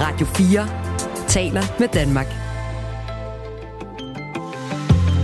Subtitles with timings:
[0.00, 0.66] Radio 4
[1.28, 2.26] taler med Danmark.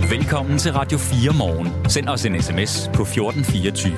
[0.09, 1.89] Velkommen til Radio 4 morgen.
[1.89, 3.95] Send os en sms på 1424.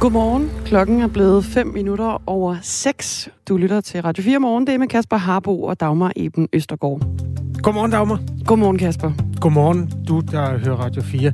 [0.00, 0.50] Godmorgen.
[0.64, 3.28] Klokken er blevet 5 minutter over 6.
[3.48, 4.66] Du lytter til Radio 4 morgen.
[4.66, 7.00] Det er med Kasper Harbo og Dagmar Eben Østergaard.
[7.62, 8.20] Godmorgen, Dagmar.
[8.46, 9.12] Godmorgen, Kasper.
[9.40, 11.32] Godmorgen, du der hører Radio 4.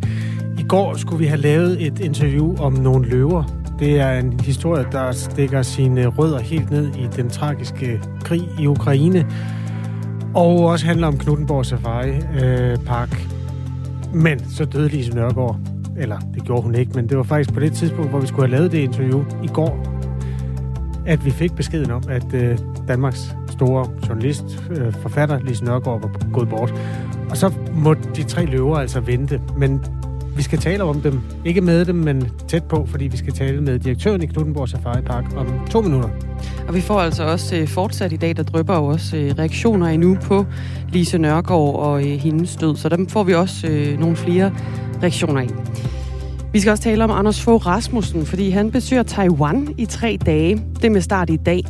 [0.58, 3.63] I går skulle vi have lavet et interview om nogle løver.
[3.78, 8.66] Det er en historie, der stikker sine rødder helt ned i den tragiske krig i
[8.66, 9.26] Ukraine.
[10.34, 13.26] Og også handler om Knuttenborg Safari øh, Park.
[14.14, 15.58] Men så døde Lise Nørgaard.
[15.96, 18.48] Eller, det gjorde hun ikke, men det var faktisk på det tidspunkt, hvor vi skulle
[18.48, 19.86] have lavet det interview i går,
[21.06, 26.30] at vi fik beskeden om, at øh, Danmarks store journalist, øh, forfatter Lise Nørgaard var
[26.32, 26.74] gået bort.
[27.30, 29.40] Og så måtte de tre løver altså vente.
[29.56, 29.84] Men
[30.36, 31.20] vi skal tale om dem.
[31.44, 35.02] Ikke med dem, men tæt på, fordi vi skal tale med direktøren i Knuttenborg Safari
[35.02, 36.08] Park om to minutter.
[36.68, 39.86] Og vi får altså også øh, fortsat i dag, der drypper jo også øh, reaktioner
[39.86, 40.46] endnu på
[40.88, 42.76] Lise Nørgaard og øh, hendes død.
[42.76, 44.52] Så dem får vi også øh, nogle flere
[45.02, 45.48] reaktioner i.
[46.52, 50.62] Vi skal også tale om Anders Fogh Rasmussen, fordi han besøger Taiwan i tre dage.
[50.82, 51.62] Det med start i dag.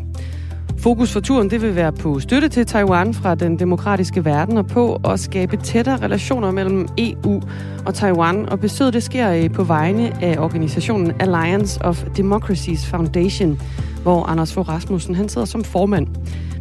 [0.78, 4.66] Fokus for turen det vil være på støtte til Taiwan fra den demokratiske verden og
[4.66, 7.42] på at skabe tættere relationer mellem EU
[7.86, 8.48] og Taiwan.
[8.48, 13.60] Og besøget det sker øh, på vegne af organisationen Alliance of Democracies Foundation,
[14.02, 16.06] hvor Anders Fogh Rasmussen han sidder som formand.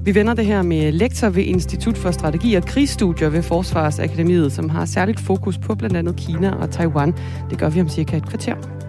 [0.05, 4.69] Vi vender det her med lektor ved Institut for Strategi og Krigsstudier ved Forsvarsakademiet, som
[4.69, 7.13] har særligt fokus på blandt andet Kina og Taiwan.
[7.49, 8.82] Det gør vi om cirka et kvarter.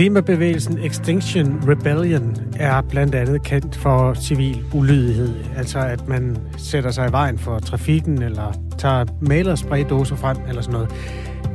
[0.00, 5.34] Klimabevægelsen Extinction Rebellion er blandt andet kendt for civil ulydighed.
[5.56, 10.72] Altså at man sætter sig i vejen for trafikken, eller tager malerspraydåser frem, eller sådan
[10.72, 10.90] noget.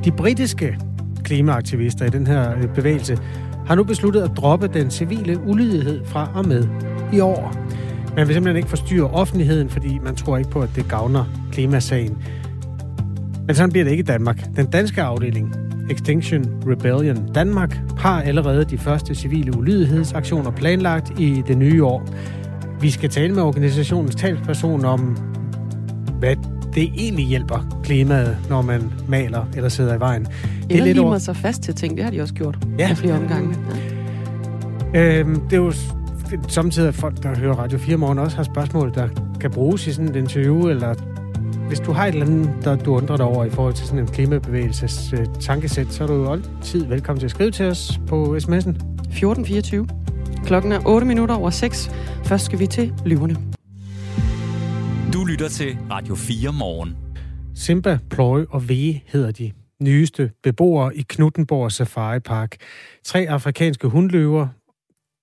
[0.03, 0.77] De britiske
[1.23, 3.17] klimaaktivister i den her øh, bevægelse
[3.65, 6.67] har nu besluttet at droppe den civile ulydighed fra og med
[7.13, 7.55] i år.
[8.15, 12.17] Man vil simpelthen ikke forstyrre offentligheden, fordi man tror ikke på, at det gavner klimasagen.
[13.47, 14.45] Men sådan bliver det ikke i Danmark.
[14.55, 21.57] Den danske afdeling Extinction Rebellion Danmark har allerede de første civile ulydighedsaktioner planlagt i det
[21.57, 22.07] nye år.
[22.81, 25.17] Vi skal tale med organisationens talsperson om,
[26.19, 26.35] hvad
[26.75, 30.23] det egentlig hjælper klimaet, når man maler eller sidder i vejen.
[30.23, 30.31] Det
[30.71, 31.17] er eller limer over...
[31.17, 32.93] sig fast til ting, det har de også gjort ja.
[32.93, 33.55] flere omgange.
[34.93, 35.19] Ja.
[35.19, 35.73] Øhm, det er jo
[36.47, 39.07] samtidig, at folk, der hører Radio 4 morgen, også har spørgsmål, der
[39.41, 40.93] kan bruges i sådan et interview, eller
[41.67, 43.99] hvis du har et eller andet, der du undrer dig over i forhold til sådan
[43.99, 47.99] en klimabevægelses uh, tankesæt, så er du jo altid velkommen til at skrive til os
[48.07, 48.69] på sms'en.
[48.69, 49.87] 1424.
[50.45, 51.91] Klokken er 8 minutter over 6.
[52.23, 53.35] Først skal vi til Løverne.
[55.13, 56.95] Du lytter til Radio 4 morgen.
[57.55, 62.55] Simba, Pløje og Vege hedder de nyeste beboere i Knuttenborg Safari Park.
[63.05, 64.47] Tre afrikanske hundløver,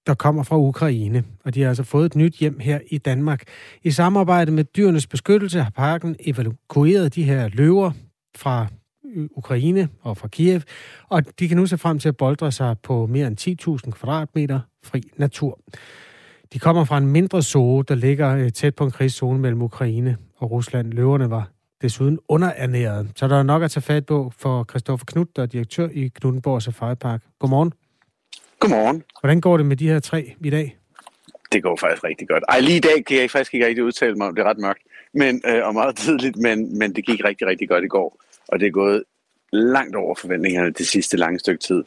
[0.06, 3.42] der kommer fra Ukraine, og de har altså fået et nyt hjem her i Danmark.
[3.82, 7.90] I samarbejde med Dyrenes Beskyttelse har parken evakueret de her løver
[8.36, 8.66] fra
[9.14, 10.60] øh, Ukraine og fra Kiev,
[11.08, 14.60] og de kan nu se frem til at boldre sig på mere end 10.000 kvadratmeter
[14.84, 15.58] fri natur.
[16.52, 20.16] De kommer fra en mindre zoo, der ligger øh, tæt på en krigszone mellem Ukraine
[20.36, 20.92] og Rusland.
[20.92, 21.50] Løverne var
[21.82, 25.46] desuden underernæret, så der er nok at tage fat på for Christoffer Knut, der er
[25.46, 27.22] direktør i Knuttenborg Safari Park.
[27.38, 27.72] Godmorgen.
[28.62, 29.02] Godmorgen.
[29.20, 30.76] Hvordan går det med de her tre i dag?
[31.52, 32.44] Det går faktisk rigtig godt.
[32.48, 34.58] Ej, lige i dag kan jeg faktisk ikke rigtig udtale mig om, det er ret
[34.58, 34.82] mørkt,
[35.14, 38.20] men, øh, og meget tidligt, men, men det gik rigtig, rigtig godt i går.
[38.48, 39.04] Og det er gået
[39.52, 41.84] langt over forventningerne det sidste lange stykke tid.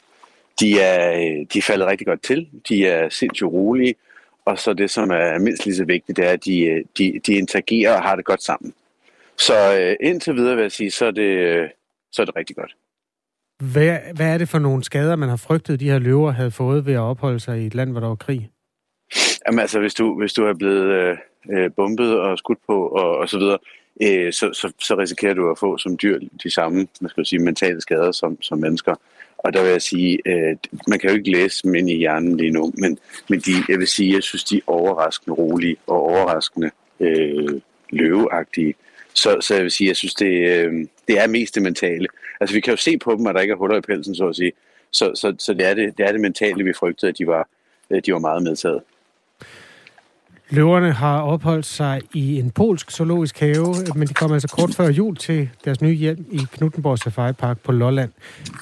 [0.60, 3.96] De er, øh, de er faldet rigtig godt til, de er sindssygt rolige,
[4.46, 7.20] og så det, som er mindst lige så vigtigt, det er, at de, øh, de,
[7.28, 8.74] de interagerer og har det godt sammen.
[9.38, 11.70] Så øh, indtil videre vil jeg sige, så er det, øh,
[12.12, 12.76] så er det rigtig godt.
[13.60, 16.86] Hvad, hvad er det for nogle skader, man har frygtet, de her løver havde fået
[16.86, 18.50] ved at opholde sig i et land, hvor der var krig?
[19.48, 21.18] Jamen altså, hvis du, hvis du er blevet øh,
[21.52, 23.58] øh, bombet og skudt på og, og så videre,
[24.02, 27.40] øh, så, så, så risikerer du at få som dyr de samme man skal sige,
[27.40, 28.96] mentale skader som, som mennesker.
[29.38, 30.56] Og der vil jeg sige, øh,
[30.88, 32.98] man kan jo ikke læse dem ind i hjernen lige nu, men,
[33.30, 38.74] men de, jeg vil sige, jeg synes, de er overraskende rolige og overraskende øh, løveagtige.
[39.14, 42.08] Så, så jeg vil sige, jeg synes, det, øh, det er mest det mentale.
[42.40, 44.28] Altså, vi kan jo se på dem, at der ikke er huller i pelsen, så
[44.28, 44.52] at sige.
[44.92, 47.48] Så, så, så det, er det, det er det mentale, vi frygtede, at de var,
[48.06, 48.82] de var meget medtaget.
[50.50, 54.90] Løverne har opholdt sig i en polsk zoologisk have, men de kommer altså kort før
[54.90, 58.12] jul til deres nye hjem i Knuttenborg Safari Park på Lolland.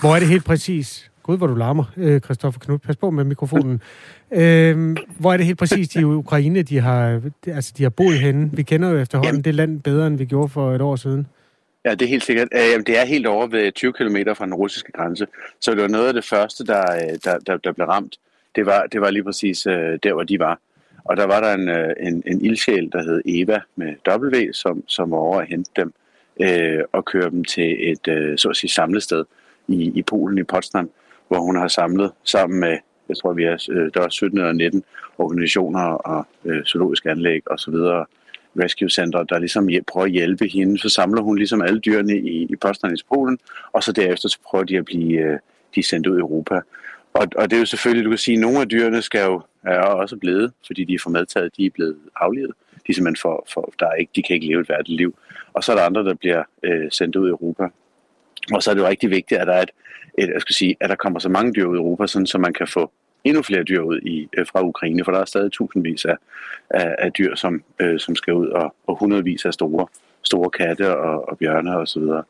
[0.02, 1.12] Hvor er det helt præcis?
[1.24, 2.82] Gud, hvor du larmer, Kristoffer øh, Knut.
[2.82, 3.82] Pas på med mikrofonen.
[4.36, 8.50] Øh, hvor er det helt præcis, de Ukraine, de har, altså, de har boet henne?
[8.54, 11.28] Vi kender jo efterhånden det land bedre, end vi gjorde for et år siden.
[11.86, 12.48] Ja, det er helt sikkert.
[12.54, 15.28] Øh, det er helt over ved 20 km fra den russiske grænse.
[15.60, 18.18] Så det var noget af det første, der, øh, der, der, der blev ramt.
[18.56, 20.60] det var, det var lige præcis øh, der, hvor de var.
[21.06, 24.84] Og der var der en, øh, en, en ildsjæl, der hed Eva med W, som,
[24.88, 25.94] som var over at hente dem
[26.42, 29.26] øh, og køre dem til et øh, så at sige, samlested
[29.68, 30.90] i, i Polen, i Potsdam,
[31.28, 32.78] hvor hun har samlet sammen med,
[33.10, 34.84] jeg tror vi er, øh, der er 17 eller 19
[35.18, 38.06] organisationer og øh, zoologiske anlæg og så videre,
[38.60, 40.80] rescue center, der ligesom prøver at hjælpe hende.
[40.80, 43.40] Så samler hun ligesom alle dyrene i, i Potsdam i Polen,
[43.72, 45.40] og så derefter så prøver de at blive øh,
[45.76, 46.56] de er sendt ud i Europa.
[47.14, 49.42] Og, og det er jo selvfølgelig, du kan sige, at nogle af dyrene skal jo,
[49.64, 52.52] er også blevet, fordi de er for medtaget, de er blevet aflevet.
[52.72, 55.16] De er simpelthen for, for der er ikke, de kan ikke leve et værdigt liv.
[55.54, 57.68] Og så er der andre, der bliver øh, sendt ud i Europa.
[58.54, 59.70] Og så er det jo rigtig vigtigt, at der, er et,
[60.18, 62.38] et, jeg skal sige, at der kommer så mange dyr ud i Europa, sådan, så
[62.38, 62.92] man kan få
[63.24, 66.18] endnu flere dyr ud i, øh, fra Ukraine, for der er stadig tusindvis af,
[66.70, 69.88] af, af dyr, som, øh, som skal ud, og, og hundredvis af store,
[70.24, 72.24] store katte og, og bjørne og så videre.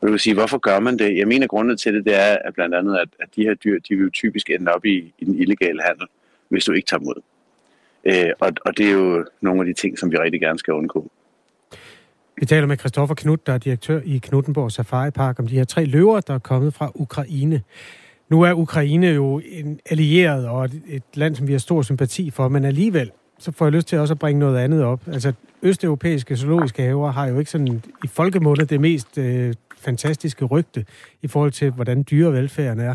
[0.00, 1.16] Og du vil sige, hvorfor gør man det?
[1.16, 3.78] Jeg mener, grundet til det, det er at blandt andet, at, at de her dyr,
[3.88, 6.06] de vil jo typisk ende op i, i den illegale handel,
[6.48, 7.22] hvis du ikke tager dem ud.
[8.04, 10.74] Øh, og, og det er jo nogle af de ting, som vi rigtig gerne skal
[10.74, 11.10] undgå.
[12.36, 15.64] Vi taler med Christoffer Knut, der er direktør i Knuttenborg Safari Park, om de her
[15.64, 17.62] tre løver, der er kommet fra Ukraine.
[18.28, 22.48] Nu er Ukraine jo en allieret og et land, som vi har stor sympati for,
[22.48, 25.00] men alligevel så får jeg lyst til også at bringe noget andet op.
[25.12, 25.32] Altså,
[25.62, 30.84] østeuropæiske zoologiske haver har jo ikke sådan i folkemunde det mest øh, fantastiske rygte
[31.22, 32.94] i forhold til, hvordan dyrevelfærden er.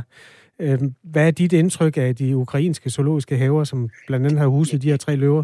[0.59, 4.81] Øh, hvad er dit indtryk af de ukrainske zoologiske haver, som blandt andet har huset
[4.81, 5.43] de her tre løver?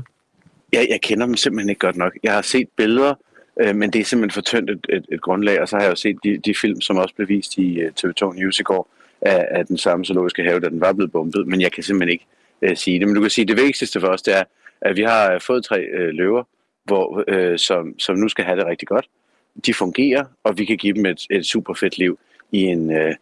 [0.74, 2.14] Jeg, jeg kender dem simpelthen ikke godt nok.
[2.24, 3.14] Jeg har set billeder,
[3.62, 5.90] øh, men det er simpelthen for tyndt et, et, et grundlag, og så har jeg
[5.90, 8.64] jo set de, de film, som også blev vist i øh, uh, TV2 News i
[8.64, 8.90] går,
[9.22, 12.14] af, af den samme zoologiske have, da den var blevet bombet, men jeg kan simpelthen
[12.14, 12.26] ikke
[12.62, 13.08] øh, sige det.
[13.08, 14.44] Men du kan sige, at det vigtigste for os, det er,
[14.82, 16.44] at vi har øh, fået tre øh, løver,
[16.84, 19.06] hvor, øh, som, som nu skal have det rigtig godt
[19.66, 22.20] de fungerer, og vi kan give dem et, et super fedt liv
[22.52, 23.16] i en øh,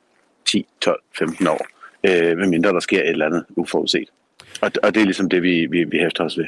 [0.45, 1.67] 10, 12, 15 år,
[2.03, 4.09] øh, medmindre der sker et eller andet uforudset.
[4.61, 6.45] Og, og det er ligesom det, vi, vi, vi hæfter os ved.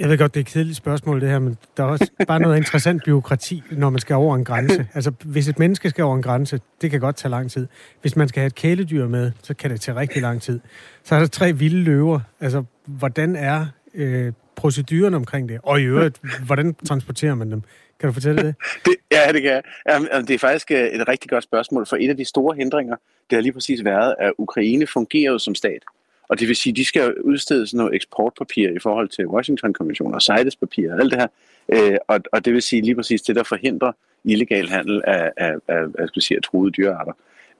[0.00, 2.40] Jeg ved godt, det er et kedeligt spørgsmål, det her, men der er også bare
[2.40, 4.86] noget interessant byråkrati, når man skal over en grænse.
[4.94, 7.66] Altså, hvis et menneske skal over en grænse, det kan godt tage lang tid.
[8.00, 10.60] Hvis man skal have et kæledyr med, så kan det tage rigtig lang tid.
[11.04, 12.20] Så er der tre vilde løver.
[12.40, 15.60] Altså, hvordan er øh, proceduren omkring det?
[15.62, 17.62] Og i øvrigt, hvordan transporterer man dem?
[18.00, 18.54] Kan du fortælle det?
[18.84, 19.62] det ja, det kan jeg.
[19.88, 22.56] Jamen, altså, det er faktisk øh, et rigtig godt spørgsmål, for et af de store
[22.56, 22.96] hindringer,
[23.30, 25.82] det har lige præcis været, at Ukraine fungerer som stat.
[26.30, 30.14] Og det vil sige, at de skal udstede sådan noget eksportpapir i forhold til Washington-konventionen
[30.14, 31.28] og CITES-papir og alt det her.
[31.68, 33.92] Øh, og, og det vil sige lige præcis det, der forhindrer
[34.24, 37.12] illegal handel af, af, af, af skal sige, truede dyrearter.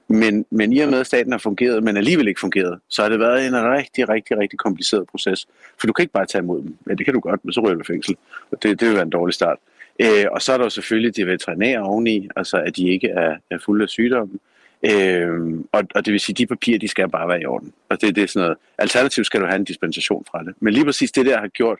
[0.07, 3.09] Men, men i og med, at staten har fungeret, men alligevel ikke fungeret, så har
[3.09, 5.47] det været en rigtig, rigtig, rigtig kompliceret proces.
[5.79, 6.75] For du kan ikke bare tage imod dem.
[6.89, 8.15] Ja, det kan du godt, men så ryger du fængsel.
[8.51, 9.57] Og det, det vil være en dårlig start.
[9.99, 13.35] Øh, og så er der jo selvfølgelig de veterinære oveni, altså at de ikke er,
[13.49, 14.39] er fulde af sygdommen.
[14.83, 17.73] Øh, og, og det vil sige, at de papirer, de skal bare være i orden.
[17.89, 18.57] Og det, det er sådan noget.
[18.77, 20.53] Alternativt skal du have en dispensation fra det.
[20.59, 21.79] Men lige præcis det der har gjort,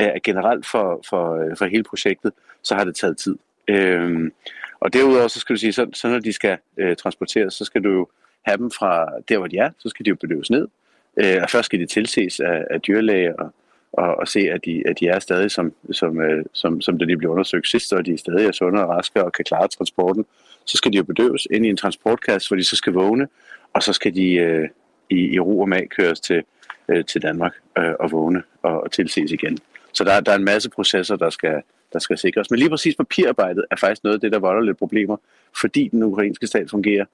[0.00, 2.32] øh, at generelt for, for, øh, for hele projektet,
[2.62, 3.36] så har det taget tid.
[3.68, 4.32] Øhm,
[4.80, 7.84] og derudover, så skal du sige, så, så når de skal øh, transporteres, så skal
[7.84, 8.08] du jo
[8.42, 10.68] have dem fra der, hvor de er, så skal de jo bedøves ned.
[11.16, 13.54] Øh, og først skal de tilses af, af dyrlæge og,
[13.92, 17.04] og, og se, at de, at de er stadig, som, som, øh, som, som da
[17.04, 19.68] de blev undersøgt sidst, og de er stadig er sunde og raske og kan klare
[19.68, 20.24] transporten.
[20.64, 23.28] Så skal de jo bedøves ind i en transportkasse, hvor de så skal vågne,
[23.72, 24.68] og så skal de øh,
[25.10, 26.42] i, i ro og mag køres til,
[26.88, 29.58] øh, til Danmark øh, og vågne og, og tilses igen.
[29.92, 32.50] Så der, der er en masse processer, der skal, der skal sikres.
[32.50, 35.16] Men lige præcis papirarbejdet er faktisk noget af det, der volder lidt problemer,
[35.60, 37.04] fordi den ukrainske stat fungerer,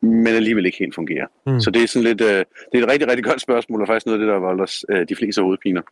[0.00, 1.26] men alligevel ikke helt fungerer.
[1.46, 1.60] Mm.
[1.60, 4.06] Så det er sådan lidt, øh, det er et rigtig, rigtig godt spørgsmål, og faktisk
[4.06, 5.82] noget af det, der volder øh, de fleste hovedpiner.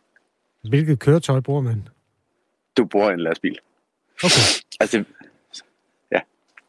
[0.69, 1.87] Hvilket køretøj bruger man?
[2.77, 3.59] Du bruger en lastbil.
[4.23, 4.41] Okay.
[4.79, 5.05] Altså, det,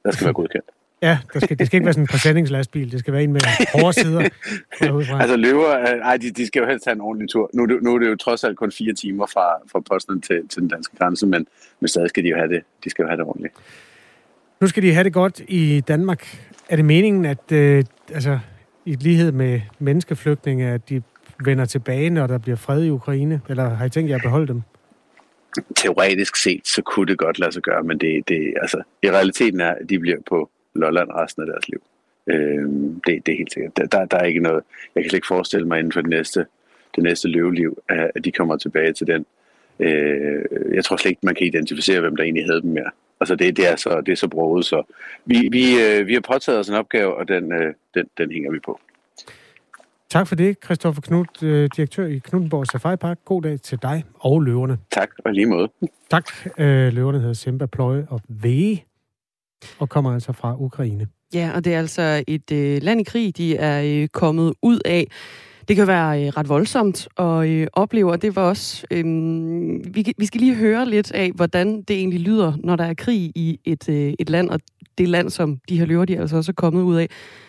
[0.08, 0.66] der skal være godkendt.
[1.02, 2.92] Ja, der skal, det skal ikke være sådan en præsendingslastbil.
[2.92, 3.40] Det skal være en med
[3.72, 4.28] hårde sider.
[5.22, 5.68] altså løver,
[6.02, 7.50] ej, de, de skal jo helst have en ordentlig tur.
[7.54, 10.62] Nu, nu er det jo trods alt kun fire timer fra, fra posten til, til
[10.62, 11.46] den danske grænse, men,
[11.80, 12.62] men stadig skal de jo have det.
[12.84, 13.54] De skal jo have det ordentligt.
[14.60, 16.38] Nu skal de have det godt i Danmark.
[16.68, 17.84] Er det meningen, at øh,
[18.14, 18.38] altså,
[18.84, 21.02] i lighed med menneskeflygtninge, at de
[21.44, 23.40] vender tilbage, når der bliver fred i Ukraine?
[23.48, 24.62] Eller har I tænkt jer at beholde dem?
[25.76, 29.60] Teoretisk set, så kunne det godt lade sig gøre, men det, det, altså, i realiteten
[29.60, 31.82] er, at de bliver på Lolland resten af deres liv.
[32.26, 32.68] Øh,
[33.06, 33.76] det, det er helt sikkert.
[33.76, 36.46] Der, der er ikke noget, jeg kan slet ikke forestille mig inden for det næste,
[36.96, 39.26] det næste løveliv, at de kommer tilbage til den.
[39.80, 42.90] Øh, jeg tror slet ikke, man kan identificere, hvem der egentlig havde dem mere.
[43.20, 44.82] Altså det, det, er, så, det er så broget, så
[45.24, 48.50] vi, vi, øh, vi har påtaget os en opgave, og den, øh, den, den hænger
[48.50, 48.80] vi på.
[50.10, 53.18] Tak for det, Christoffer Knud, øh, direktør i Knuttenborg Safari Park.
[53.24, 54.78] God dag til dig og løverne.
[54.92, 55.68] Tak, og lige måde.
[56.10, 56.24] Tak.
[56.58, 58.84] Øh, løverne hedder Simba, Pløje og Vege,
[59.78, 61.06] og kommer altså fra Ukraine.
[61.34, 64.80] Ja, og det er altså et øh, land i krig, de er øh, kommet ud
[64.84, 65.06] af.
[65.68, 68.86] Det kan være øh, ret voldsomt at øh, opleve, og det var også...
[68.90, 69.04] Øh,
[69.94, 73.32] vi, vi skal lige høre lidt af, hvordan det egentlig lyder, når der er krig
[73.34, 74.60] i et, øh, et land, og
[74.98, 77.08] det land, som de her løver, de altså også er kommet ud af.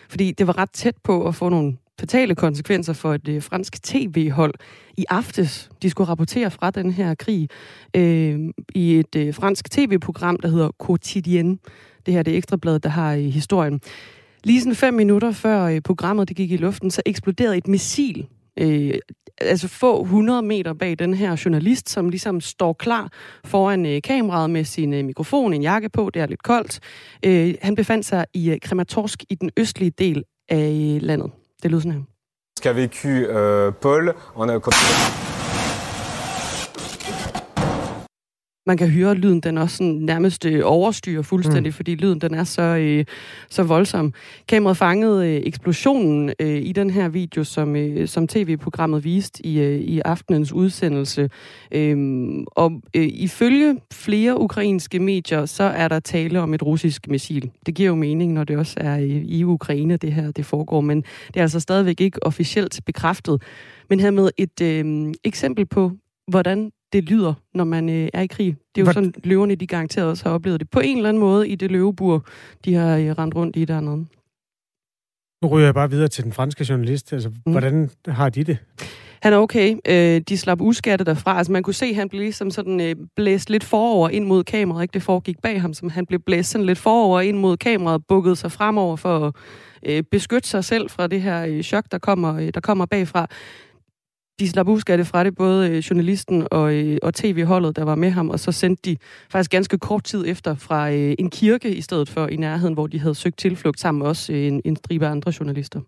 [0.09, 3.83] Fordi det var ret tæt på at få nogle fatale konsekvenser for et øh, fransk
[3.83, 4.53] tv-hold
[4.97, 5.69] i aftes.
[5.81, 7.49] De skulle rapportere fra den her krig
[7.95, 8.39] øh,
[8.75, 11.59] i et øh, fransk tv-program, der hedder Quotidien.
[12.05, 13.81] Det her det ekstrablad, der har i øh, historien.
[14.43, 18.27] Lige sådan fem minutter før øh, programmet det gik i luften, så eksploderede et missil
[18.59, 18.93] øh,
[19.41, 23.11] altså få 100 meter bag den her journalist, som ligesom står klar
[23.45, 26.79] foran øh, kameraet med sin øh, mikrofon, en jakke på, det er lidt koldt.
[27.25, 31.31] Øh, han befandt sig i øh, Krematorsk i den østlige del af øh, landet.
[31.63, 32.01] Det lyder sådan her.
[32.61, 34.49] qu'a vécu euh, Paul en
[38.69, 41.73] man kan høre, at lyden den også sådan nærmest øh, overstyrer fuldstændig, mm.
[41.73, 43.05] fordi lyden den er så, øh,
[43.49, 44.13] så voldsom.
[44.47, 49.59] Kameraet fangede øh, eksplosionen øh, i den her video, som, øh, som tv-programmet viste i,
[49.59, 51.29] øh, i aftenens udsendelse.
[51.71, 57.51] Øhm, og øh, ifølge flere ukrainske medier, så er der tale om et russisk missil.
[57.65, 60.81] Det giver jo mening, når det også er i, i Ukraine, det her det foregår,
[60.81, 63.41] men det er altså stadigvæk ikke officielt bekræftet.
[63.89, 65.91] Men her med et øh, eksempel på,
[66.27, 68.47] hvordan det lyder, når man øh, er i krig.
[68.47, 68.93] Det er jo Hvad?
[68.93, 71.71] sådan, løverne de garanteret også har oplevet det på en eller anden måde i det
[71.71, 72.25] løvebur,
[72.65, 74.05] de har øh, rendt rundt i dernede.
[75.43, 77.13] Nu ryger jeg bare videre til den franske journalist.
[77.13, 77.51] Altså, mm.
[77.51, 78.57] hvordan har de det?
[79.21, 79.75] Han er okay.
[79.87, 81.37] Øh, de slap uskatte derfra.
[81.37, 84.43] Altså, man kunne se, at han blev ligesom sådan øh, blæst lidt forover ind mod
[84.43, 84.83] kameraet.
[84.83, 84.93] Ikke?
[84.93, 88.37] Det foregik bag ham, som han blev blæst sådan lidt forover ind mod kameraet, bukket
[88.37, 89.33] sig fremover for at
[89.85, 93.27] øh, beskytte sig selv fra det her øh, chok, der kommer, øh, der kommer bagfra
[94.39, 98.09] de slap uskatte fra det, både øh, journalisten og, øh, og tv-holdet, der var med
[98.09, 98.97] ham, og så sendte de
[99.29, 102.87] faktisk ganske kort tid efter fra øh, en kirke i stedet for i nærheden, hvor
[102.87, 105.81] de havde søgt tilflugt sammen med også øh, en, en stribe andre journalister.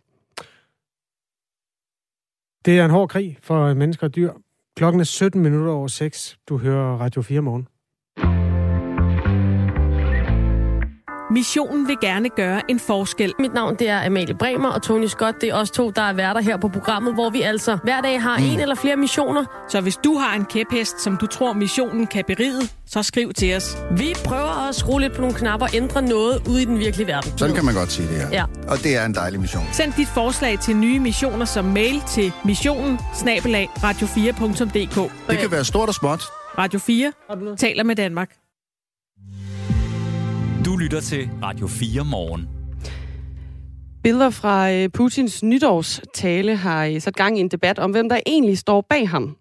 [2.65, 4.31] Det er en hård krig for mennesker og dyr.
[4.75, 6.37] Klokken er 17 minutter over 6.
[6.49, 7.67] Du hører Radio 4 morgen.
[11.31, 13.33] Missionen vil gerne gøre en forskel.
[13.39, 16.13] Mit navn det er Amalie Bremer, og Tony Scott det er os to, der er
[16.13, 18.43] værter her på programmet, hvor vi altså hver dag har mm.
[18.43, 19.45] en eller flere missioner.
[19.69, 23.55] Så hvis du har en kæphest, som du tror missionen kan beride, så skriv til
[23.55, 23.77] os.
[23.91, 27.07] Vi prøver at skrue lidt på nogle knapper og ændre noget ude i den virkelige
[27.07, 27.37] verden.
[27.37, 28.29] Sådan kan man godt sige det her.
[28.31, 28.45] Ja.
[28.67, 29.63] Og det er en dejlig mission.
[29.71, 35.11] Send dit forslag til nye missioner som mail til missionen radio4.dk.
[35.29, 36.23] Det kan være stort og småt.
[36.57, 37.11] Radio 4
[37.57, 38.40] taler med Danmark.
[40.81, 42.49] Lytter til Radio 4 morgen.
[44.03, 48.19] Billeder fra øh, Putins nytårstale har øh, sat gang i en debat om, hvem der
[48.25, 49.37] egentlig står bag ham.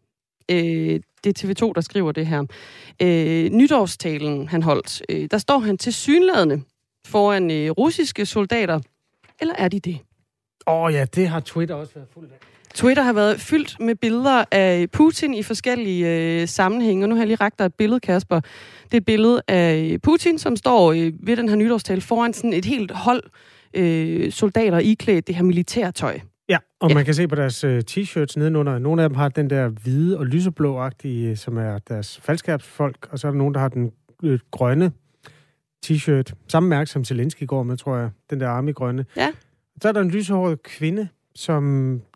[0.50, 2.42] Øh, det er TV2, der skriver det her.
[3.48, 6.62] Nytårstalen, han holdt, der står han til synlædende
[7.06, 8.80] foran russiske soldater.
[9.40, 9.98] Eller er de det?
[10.66, 12.38] Åh oh, ja, det har Twitter også været fuldt af.
[12.74, 17.22] Twitter har været fyldt med billeder af Putin i forskellige øh, sammenhænge, og nu har
[17.22, 18.40] jeg lige ragt dig et billede, Kasper.
[18.90, 22.52] Det er et billede af Putin, som står øh, ved den her nytårstale foran sådan
[22.52, 23.22] et helt hold
[23.74, 26.20] øh, soldater iklædt det her militærtøj.
[26.48, 26.94] Ja, og ja.
[26.94, 28.78] man kan se på deres øh, t-shirts nedenunder.
[28.78, 33.26] Nogle af dem har den der hvide og lyseblå-agtige, som er deres faldskabsfolk, og så
[33.26, 33.92] er der nogen, der har den
[34.22, 34.92] øh, grønne
[35.86, 36.32] t-shirt.
[36.48, 38.10] Samme mærke som Zelensky går med, tror jeg.
[38.30, 39.04] Den der army-grønne.
[39.16, 39.28] Ja.
[39.82, 41.62] Så er der en lyshåret kvinde, som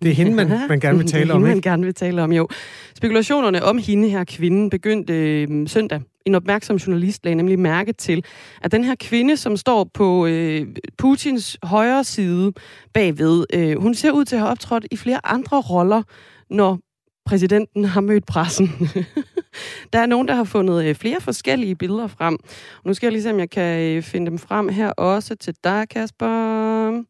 [0.02, 1.54] det er hende, man, man gerne vil tale om, ikke?
[1.54, 2.48] man gerne vil tale om, jo.
[2.94, 6.00] Spekulationerne om hende her kvinde begyndte øh, søndag.
[6.24, 8.24] En opmærksom journalist lagde nemlig mærke til,
[8.62, 10.66] at den her kvinde, som står på øh,
[10.98, 12.52] Putins højre side
[12.92, 16.02] bagved, øh, hun ser ud til at have optrådt i flere andre roller,
[16.50, 16.78] når
[17.26, 18.68] præsidenten har mødt pressen.
[19.92, 22.34] der er nogen, der har fundet øh, flere forskellige billeder frem.
[22.76, 25.34] Og nu skal jeg lige se, om jeg kan øh, finde dem frem her også
[25.34, 27.02] til dig, Kasper.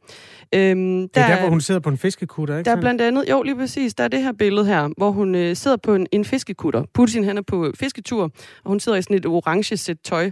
[0.55, 2.71] Øhm, det er der, der, hvor hun sidder på en fiskekutter, ikke?
[2.71, 5.35] Der er blandt andet, jo lige præcis, der er det her billede her, hvor hun
[5.35, 6.85] øh, sidder på en, en fiskekutter.
[6.95, 8.23] Putin han er på fisketur,
[8.65, 10.31] og hun sidder i sådan et orange sæt tøj,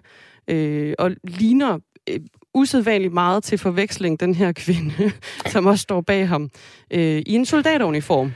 [0.49, 1.79] øh, og ligner
[2.11, 2.21] øh,
[2.55, 5.13] usædvanligt meget til forveksling den her kvinde,
[5.53, 6.51] som også står bag ham,
[6.91, 8.33] øh, i en soldatuniform.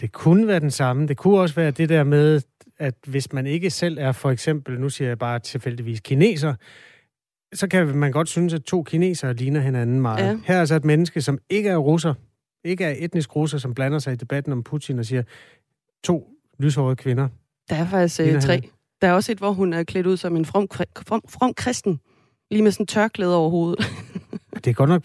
[0.00, 1.08] Det kunne være den samme.
[1.08, 2.40] Det kunne også være det der med,
[2.78, 6.54] at hvis man ikke selv er for eksempel, nu siger jeg bare tilfældigvis kineser,
[7.54, 10.24] så kan man godt synes, at to kinesere ligner hinanden meget.
[10.24, 10.38] Ja.
[10.44, 12.14] Her er altså et menneske, som ikke er russer,
[12.64, 15.22] ikke er etnisk russer, som blander sig i debatten om Putin og siger,
[16.04, 16.28] to
[16.58, 17.28] lyshårede kvinder.
[17.70, 18.32] Der er faktisk uh, tre.
[18.32, 18.70] Hinanden.
[19.02, 20.68] Der er også et, hvor hun er klædt ud som en from,
[21.06, 22.00] from, from kristen.
[22.50, 23.84] Lige med sådan en tørklæde over hovedet.
[24.54, 25.02] det er godt nok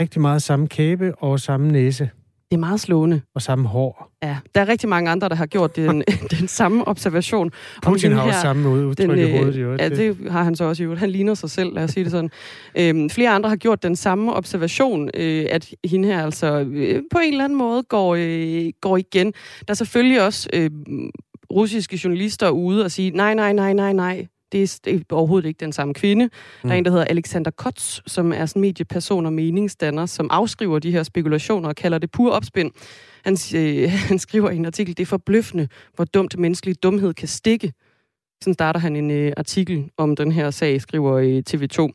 [0.00, 2.10] rigtig meget samme kæbe og samme næse.
[2.50, 3.20] Det er meget slående.
[3.34, 4.10] Og samme hår.
[4.22, 6.04] Ja, der er rigtig mange andre, der har gjort den,
[6.38, 7.50] den samme observation.
[7.82, 9.62] Putin har også samme udtryk den, i hovedet.
[9.62, 9.76] Jo.
[9.78, 10.98] Ja, det har han så også gjort.
[10.98, 12.30] Han ligner sig selv, lad os sige det sådan.
[12.78, 17.18] Øhm, flere andre har gjort den samme observation, øh, at hende her altså øh, på
[17.18, 19.26] en eller anden måde går, øh, går igen.
[19.68, 20.70] Der er selvfølgelig også øh,
[21.52, 25.48] russiske journalister ude og sige, nej, nej, nej, nej, nej, det er, det er overhovedet
[25.48, 26.24] ikke den samme kvinde.
[26.24, 26.30] Mm.
[26.68, 30.78] Der er en, der hedder Alexander Kotz, som er sådan medieperson og meningsdanner, som afskriver
[30.78, 32.70] de her spekulationer og kalder det pur opspind.
[33.24, 37.28] Han, øh, han skriver i en artikel, det er forbløffende, hvor dumt menneskelig dumhed kan
[37.28, 37.72] stikke.
[38.42, 41.88] Sådan starter han en øh, artikel om den her sag, skriver i TV2.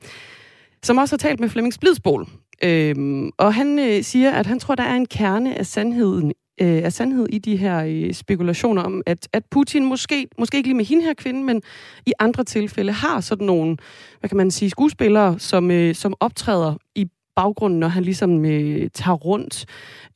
[0.83, 2.27] Som også har talt med Flemming Splidsbol.
[2.63, 6.83] Øhm, og han øh, siger, at han tror, der er en kerne af sandheden øh,
[6.83, 10.77] af sandhed i de her øh, spekulationer om, at, at Putin måske, måske ikke lige
[10.77, 11.61] med hende her kvinde, men
[12.05, 13.77] i andre tilfælde har sådan nogle,
[14.19, 18.89] hvad kan man sige, skuespillere, som, øh, som optræder i baggrunden, når han ligesom øh,
[18.93, 19.65] tager rundt.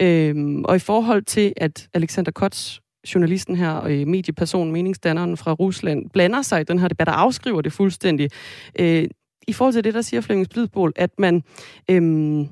[0.01, 2.79] Øh, og i forhold til, at Alexander Kotz,
[3.15, 7.21] journalisten her, og øh, mediepersonen, meningsdanneren fra Rusland, blander sig i den her debat og
[7.21, 8.29] afskriver det fuldstændig.
[8.79, 9.07] Øh,
[9.47, 11.43] I forhold til det, der siger Flemming Splidbol, at man,
[11.89, 12.45] øh,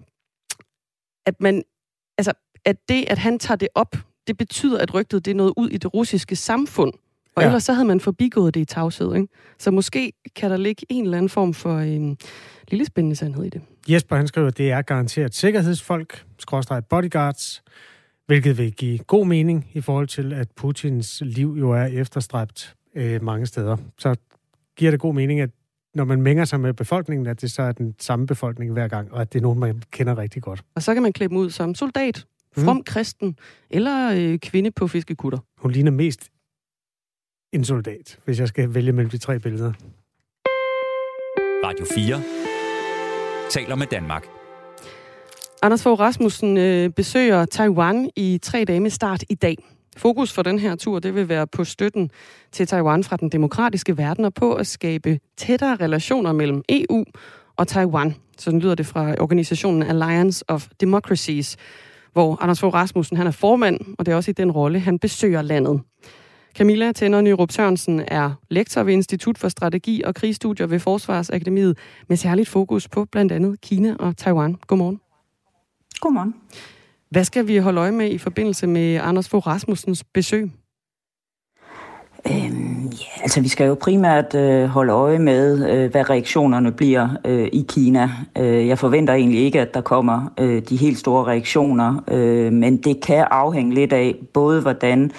[1.26, 1.64] at man
[2.18, 2.34] altså,
[2.66, 3.96] at det, at han tager det op,
[4.28, 6.94] det betyder, at rygtet det er noget ud i det russiske samfund.
[7.36, 7.48] Og ja.
[7.48, 9.16] ellers så havde man forbigået det i tavshed.
[9.16, 9.28] Ikke?
[9.58, 12.18] Så måske kan der ligge en eller anden form for en øh,
[12.68, 13.62] lille spændende sandhed i det.
[13.90, 17.64] Jesper han skriver, at det er garanteret sikkerhedsfolk, skråstreget bodyguards,
[18.26, 23.24] hvilket vil give god mening i forhold til, at Putins liv jo er efterstræbt øh,
[23.24, 23.78] mange steder.
[23.98, 24.16] Så
[24.78, 25.50] giver det god mening, at
[25.96, 29.12] når man mænger sig med befolkningen, at det så er den samme befolkning hver gang,
[29.12, 30.64] og at det er nogen, man kender rigtig godt.
[30.76, 32.26] Og så kan man dem ud som soldat,
[32.58, 32.84] from mm.
[32.84, 33.36] kristen
[33.70, 35.40] eller øh, kvinde på fiskekutter.
[35.58, 36.30] Hun ligner mest
[37.54, 39.74] en soldat, hvis jeg skal vælge mellem de tre billeder.
[41.66, 42.22] Radio 4
[43.50, 44.28] taler med Danmark.
[45.62, 49.58] Anders Fogh Rasmussen øh, besøger Taiwan i tre dage med start i dag.
[49.98, 52.12] Fokus for den her tur det vil være på støtten
[52.52, 57.04] til Taiwan fra den demokratiske verden og på at skabe tættere relationer mellem EU
[57.56, 58.16] og Taiwan.
[58.38, 61.58] Sådan lyder det fra organisationen Alliance of Democracies,
[62.16, 65.00] hvor Anders Fogh Rasmussen han er formand, og det er også i den rolle, han
[65.00, 65.82] besøger landet.
[66.58, 71.78] Camilla Tænder Nyrup Sørensen er lektor ved Institut for Strategi og Krigsstudier ved Forsvarsakademiet
[72.10, 74.56] med særligt fokus på blandt andet Kina og Taiwan.
[74.68, 75.00] Godmorgen.
[76.00, 76.36] Godmorgen.
[77.10, 80.52] Hvad skal vi holde øje med i forbindelse med Anders Fogh Rasmussens besøg?
[83.26, 87.66] Altså vi skal jo primært øh, holde øje med, øh, hvad reaktionerne bliver øh, i
[87.70, 88.10] Kina.
[88.38, 92.78] Øh, jeg forventer egentlig ikke, at der kommer øh, de helt store reaktioner, øh, men
[92.78, 95.12] det kan afhænge lidt af både, hvordan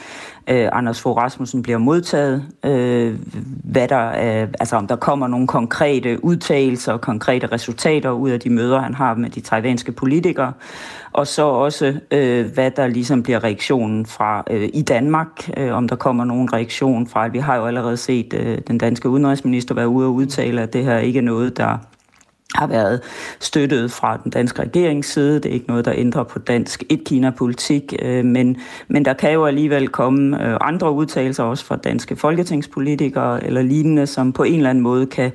[0.48, 3.18] øh, Anders Fogh Rasmussen bliver modtaget, øh,
[3.64, 8.40] hvad der, øh, altså om der kommer nogle konkrete udtalelser og konkrete resultater ud af
[8.40, 10.52] de møder, han har med de taiwanske politikere,
[11.12, 15.88] og så også, øh, hvad der ligesom bliver reaktionen fra øh, i Danmark, øh, om
[15.88, 19.88] der kommer nogen reaktion fra, vi har jo allerede set øh, den danske udenrigsminister være
[19.88, 21.78] ude og udtale, at det her ikke er noget, der
[22.56, 23.00] har været
[23.40, 25.34] støttet fra den danske regerings side.
[25.34, 28.56] Det er ikke noget, der ændrer på dansk et-Kina-politik, øh, men,
[28.88, 34.06] men der kan jo alligevel komme øh, andre udtalelser også fra danske folketingspolitikere eller lignende,
[34.06, 35.32] som på en eller anden måde kan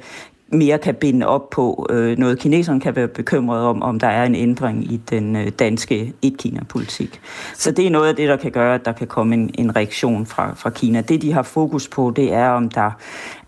[0.51, 4.25] mere kan binde op på øh, noget, kineserne kan være bekymret om, om der er
[4.25, 7.21] en ændring i den øh, danske et-Kina-politik.
[7.53, 9.75] Så det er noget af det, der kan gøre, at der kan komme en, en
[9.75, 11.01] reaktion fra, fra Kina.
[11.01, 12.91] Det, de har fokus på, det er, om der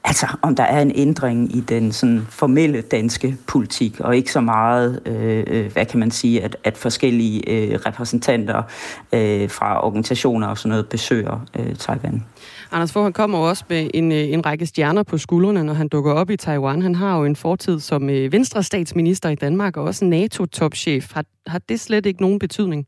[0.06, 4.42] Altså, om der er en ændring i den sådan, formelle danske politik, og ikke så
[4.42, 8.64] meget, øh, øh, hvad kan man sige, at, at forskellige øh, repræsentanter
[9.14, 12.24] øh, fra organisationer og sådan noget besøger øh, Taiwan.
[12.72, 15.88] Anders Fogh han kommer også med en, øh, en række stjerner på skuldrene, når han
[15.88, 16.82] dukker op i Taiwan.
[16.82, 21.14] Han har jo en fortid som øh, venstre statsminister i Danmark, og også NATO-topchef.
[21.14, 22.88] Har, har det slet ikke nogen betydning?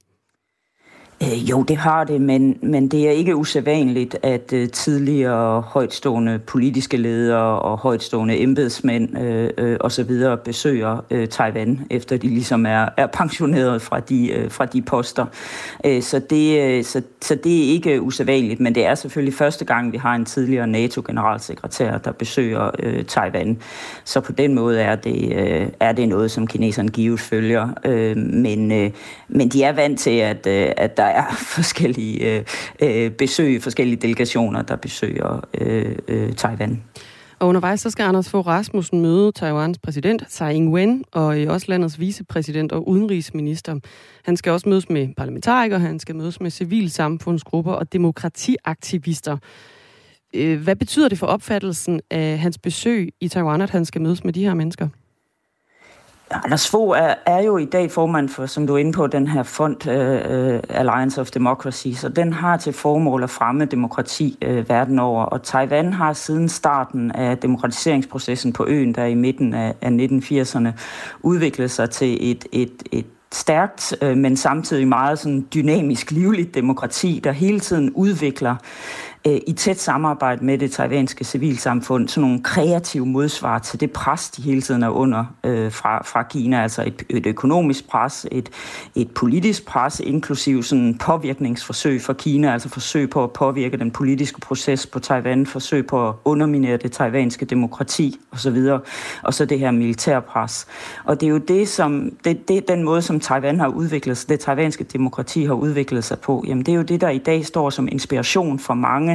[1.24, 6.40] Øh, jo, det har det, men, men det er ikke usædvanligt, at uh, tidligere højtstående
[6.40, 10.12] politiske ledere og højtstående embedsmænd øh, øh, osv.
[10.46, 15.26] besøger øh, Taiwan, efter de ligesom er, er pensioneret fra de, øh, fra de poster.
[15.86, 19.66] Øh, så, det, øh, så, så det er ikke usædvanligt, men det er selvfølgelig første
[19.66, 23.58] gang, vi har en tidligere NATO-generalsekretær, der besøger øh, Taiwan.
[24.04, 27.70] Så på den måde er det, øh, er det noget, som kineserne givet følger.
[27.86, 28.92] Øh, men, øh,
[29.28, 32.46] men de er vant til, at, øh, at der der er forskellige øh,
[32.82, 36.84] øh, besøg, forskellige delegationer, der besøger øh, øh, Taiwan.
[37.40, 42.00] Og undervejs så skal Anders Fogh Rasmussen møde Taiwans præsident Tsai Ing-wen og også landets
[42.00, 43.80] vicepræsident og udenrigsminister.
[44.26, 49.38] Han skal også mødes med parlamentarikere, han skal mødes med civilsamfundsgrupper og demokratiaktivister.
[50.34, 54.24] Øh, hvad betyder det for opfattelsen af hans besøg i Taiwan, at han skal mødes
[54.24, 54.88] med de her mennesker?
[56.32, 59.28] Anders Fogh er, er jo i dag formand for, som du er inde på, den
[59.28, 64.70] her fond uh, Alliance of Democracy, så den har til formål at fremme demokrati uh,
[64.70, 65.24] verden over.
[65.24, 70.70] Og Taiwan har siden starten af demokratiseringsprocessen på øen, der i midten af, af 1980'erne,
[71.22, 77.22] udviklet sig til et, et, et stærkt, uh, men samtidig meget sådan dynamisk, livligt demokrati,
[77.24, 78.56] der hele tiden udvikler
[79.28, 84.30] Øh, i tæt samarbejde med det taiwanske civilsamfund sådan nogle kreative modsvar til det pres,
[84.30, 88.50] de hele tiden er under øh, fra, fra Kina, altså et, et økonomisk pres, et,
[88.96, 94.40] et politisk pres, inklusiv sådan påvirkningsforsøg fra Kina, altså forsøg på at påvirke den politiske
[94.40, 98.58] proces på Taiwan, forsøg på at underminere det taiwanske demokrati osv.,
[99.24, 100.68] og så det her militærpres.
[101.04, 104.30] Og det er jo det, som, det, det, den måde, som Taiwan har udviklet sig,
[104.30, 107.46] det taiwanske demokrati har udviklet sig på, jamen det er jo det, der i dag
[107.46, 109.15] står som inspiration for mange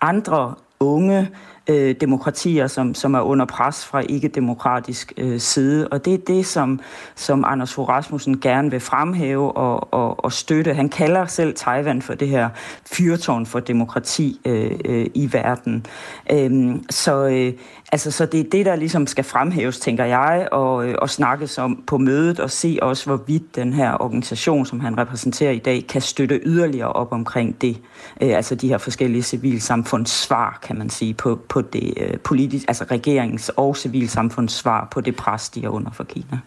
[0.00, 1.30] andre unge
[1.68, 5.88] øh, demokratier, som, som er under pres fra ikke-demokratisk øh, side.
[5.88, 6.80] Og det er det, som,
[7.14, 10.74] som Anders Fogh Rasmussen gerne vil fremhæve og, og, og støtte.
[10.74, 12.48] Han kalder selv Taiwan for det her
[12.92, 15.86] fyrtårn for demokrati øh, øh, i verden.
[16.32, 17.52] Øh, så, øh,
[17.92, 21.58] altså, så det er det, der ligesom skal fremhæves, tænker jeg, og, øh, og snakkes
[21.58, 25.86] om på mødet og se også, hvorvidt den her organisation, som han repræsenterer i dag,
[25.88, 27.78] kan støtte yderligere op omkring det.
[28.20, 32.64] Øh, altså de her forskellige civilsamfunds svar, kan man sige, på, på det øh, politisk,
[32.68, 36.38] altså regeringens og civilsamfundssvar på det pres, de er under for Kina.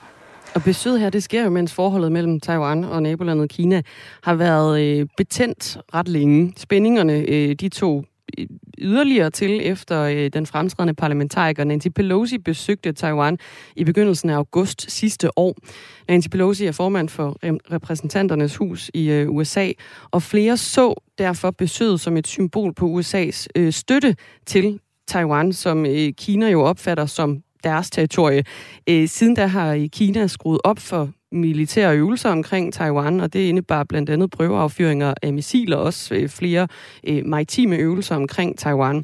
[0.56, 3.82] Og besøget her, det sker jo, mens forholdet mellem Taiwan og nabolandet Kina
[4.24, 6.54] har været øh, betændt ret længe.
[6.58, 8.04] Spændingerne, øh, de to
[8.38, 13.38] øh, yderligere til, efter øh, den fremtrædende parlamentariker Nancy Pelosi besøgte Taiwan
[13.76, 15.56] i begyndelsen af august sidste år.
[16.08, 19.72] Nancy Pelosi er formand for repræsentanternes hus i øh, USA,
[20.12, 24.16] og flere så derfor besøget som et symbol på USA's øh, støtte
[24.46, 28.44] til Taiwan, som øh, Kina jo opfatter som deres territorie.
[28.90, 33.40] Øh, siden da har øh, Kina skruet op for militære øvelser omkring Taiwan, og det
[33.40, 36.68] indebar blandt andet prøveaffyringer af missiler, også flere
[37.08, 39.04] øh, maritime øvelser omkring Taiwan.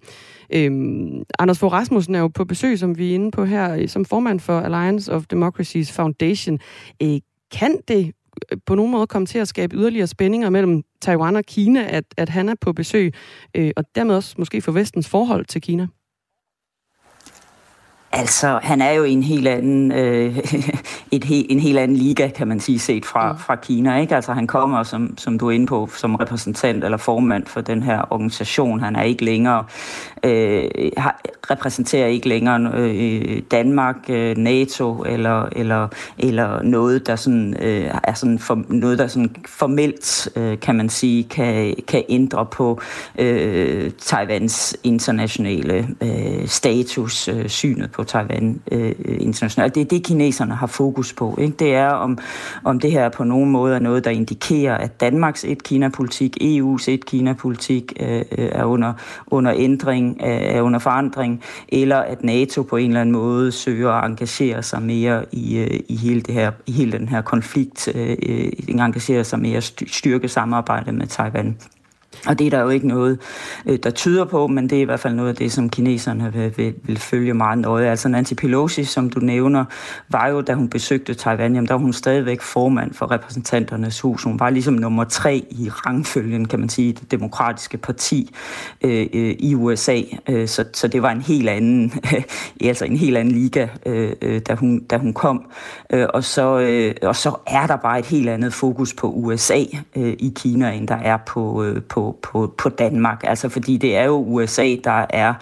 [0.53, 4.05] Øhm, Anders Fogh Rasmussen er jo på besøg, som vi er inde på her, som
[4.05, 6.59] formand for Alliance of Democracies Foundation.
[7.01, 7.19] Øh,
[7.51, 8.11] kan det
[8.52, 12.04] Øh, på nogen måde komme til at skabe yderligere spændinger mellem Taiwan og Kina, at,
[12.17, 13.13] at han er på besøg,
[13.56, 15.88] øh, og dermed også måske for vestens forhold til Kina?
[18.15, 20.38] Altså, han er jo i en helt anden, øh,
[21.12, 23.39] et he, en helt anden liga, kan man sige, set fra, mm.
[23.39, 23.99] fra Kina.
[23.99, 24.15] Ikke?
[24.15, 27.84] Altså, han kommer, som, som du er inde på, som repræsentant eller formand for den
[27.84, 28.80] her organisation.
[28.80, 29.63] Han er ikke længere,
[30.23, 31.21] øh, har,
[31.52, 38.13] repræsenterer ikke længere øh, Danmark, øh, NATO eller, eller, eller noget, der sådan, øh, er
[38.13, 42.82] sådan for, noget, der sådan formelt, øh, kan man sige, kan, kan ændre på
[43.19, 49.75] øh, Taiwans internationale øh, status, øh, synet på Taiwan øh, øh, internationalt.
[49.75, 51.37] Det er det, kineserne har fokus på.
[51.41, 51.55] Ikke?
[51.59, 52.17] Det er, om,
[52.63, 57.93] om det her på nogen måde er noget, der indikerer, at Danmarks et-Kina-politik, EU's et-Kina-politik
[57.99, 58.93] øh, øh, er under,
[59.27, 64.09] under ændring, er under forandring, eller at NATO på en eller anden måde søger at
[64.09, 68.17] engagere sig mere i, øh, i, hele, det her, i hele den her konflikt, øh,
[68.29, 71.57] øh engagerer sig mere styrke samarbejde med Taiwan.
[72.27, 73.19] Og det er der jo ikke noget,
[73.65, 76.33] øh, der tyder på, men det er i hvert fald noget af det, som kineserne
[76.33, 77.89] vil, vil, vil følge meget nøje.
[77.89, 79.65] Altså Nancy Pelosi, som du nævner,
[80.09, 84.23] var jo, da hun besøgte Taiwan, jamen, der var hun stadigvæk formand for repræsentanternes hus.
[84.23, 88.36] Hun var ligesom nummer tre i rangfølgen, kan man sige, det demokratiske parti
[88.81, 90.01] øh, øh i USA.
[90.29, 91.93] Øh, så, så det var en helt anden,
[92.62, 95.45] altså en helt anden liga, øh, da, hun, da hun kom.
[95.89, 99.63] Og, så, øh, og så er der bare et helt andet fokus på USA
[99.95, 103.23] øh, i Kina, end der er på, øh, på på, på, Danmark.
[103.23, 105.34] Altså fordi det er jo USA, der er,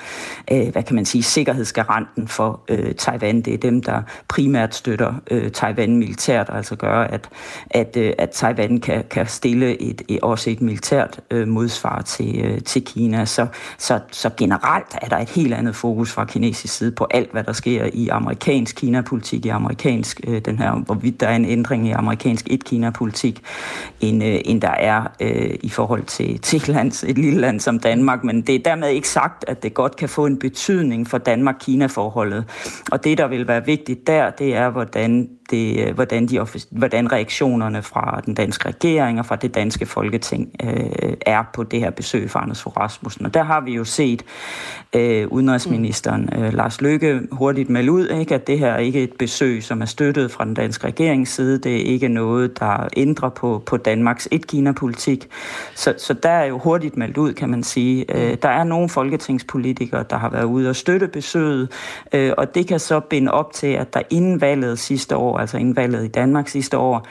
[0.52, 3.42] øh, hvad kan man sige, sikkerhedsgaranten for øh, Taiwan.
[3.42, 7.30] Det er dem, der primært støtter øh, Taiwan militært, altså gør, at,
[7.70, 12.40] at, øh, at Taiwan kan, kan stille et, et, også et militært øh, modsvar til,
[12.46, 13.26] øh, til Kina.
[13.26, 17.32] Så, så, så generelt er der et helt andet fokus fra kinesisk side på alt,
[17.32, 21.46] hvad der sker i amerikansk Kina-politik, i amerikansk, øh, den her, hvorvidt der er en
[21.46, 23.42] ændring i amerikansk et-Kina-politik,
[24.02, 27.60] end, øh, end der er øh, i forhold til, til et, land, et lille land
[27.60, 31.08] som Danmark, men det er dermed ikke sagt, at det godt kan få en betydning
[31.08, 32.45] for Danmark-Kina-forholdet.
[32.91, 37.12] Og det, der vil være vigtigt der, det er, hvordan det, øh, hvordan, de, hvordan
[37.12, 41.89] reaktionerne fra den danske regering og fra det danske folketing øh, er på det her
[41.89, 43.26] besøg fra Anders Fogh Rasmussen.
[43.26, 44.24] Og der har vi jo set
[44.95, 49.13] øh, udenrigsministeren øh, Lars Løkke hurtigt melde ud, ikke, at det her er ikke et
[49.19, 51.58] besøg, som er støttet fra den danske regerings side.
[51.58, 55.28] Det er ikke noget, der ændrer på, på Danmarks et-Kina-politik.
[55.76, 58.06] Så, så der er jo hurtigt meldt ud, kan man sige.
[58.16, 61.72] Øh, der er nogle folketingspolitikere, der har været ude og støtte besøget,
[62.14, 65.58] øh, og det kan så binde op til, at der inden valget sidste år, altså
[65.58, 67.08] inden valget i Danmark sidste år,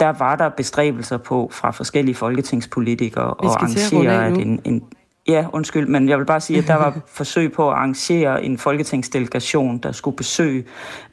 [0.00, 4.82] der var der bestræbelser på fra forskellige folketingspolitikere at arrangere, at en, en,
[5.28, 8.58] Ja, undskyld, men jeg vil bare sige, at der var forsøg på at arrangere en
[8.58, 10.64] folketingsdelegation, der skulle besøge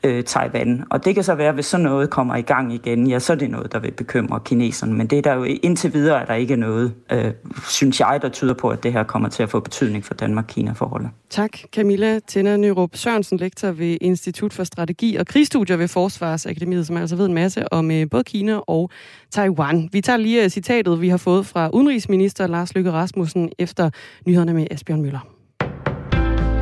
[0.04, 0.84] øh, Taiwan.
[0.89, 3.38] Og det kan så være, hvis sådan noget kommer i gang igen, ja, så er
[3.38, 4.93] det noget, der vil bekymre kineserne.
[4.93, 7.32] Men det er der jo indtil videre, at der ikke er noget, øh,
[7.69, 11.10] synes jeg, der tyder på, at det her kommer til at få betydning for Danmark-Kina-forholdet.
[11.30, 16.97] Tak, Camilla Tænder Nyrup Sørensen, lektor ved Institut for Strategi og Krigsstudier ved Forsvarsakademiet, som
[16.97, 18.89] altså ved en masse om øh, både Kina og
[19.32, 19.89] Taiwan.
[19.91, 23.89] Vi tager lige øh, citatet, vi har fået fra udenrigsminister Lars Løkke Rasmussen efter
[24.25, 25.27] nyhederne med Asbjørn Møller.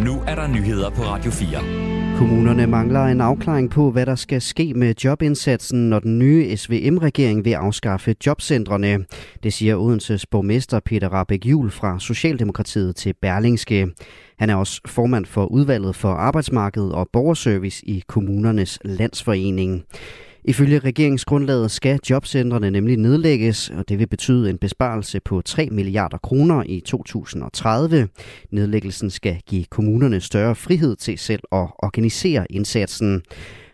[0.03, 1.83] Nu er der nyheder på Radio 4.
[2.17, 7.45] Kommunerne mangler en afklaring på, hvad der skal ske med jobindsatsen, når den nye SVM-regering
[7.45, 9.05] vil afskaffe jobcentrene.
[9.43, 13.87] Det siger Odenses borgmester Peter Rabeck Jul fra Socialdemokratiet til Berlingske.
[14.39, 19.83] Han er også formand for udvalget for arbejdsmarked og borgerservice i kommunernes landsforening.
[20.45, 26.17] Ifølge regeringsgrundlaget skal jobcentrene nemlig nedlægges, og det vil betyde en besparelse på 3 milliarder
[26.17, 28.07] kroner i 2030.
[28.51, 33.21] Nedlæggelsen skal give kommunerne større frihed til selv at organisere indsatsen.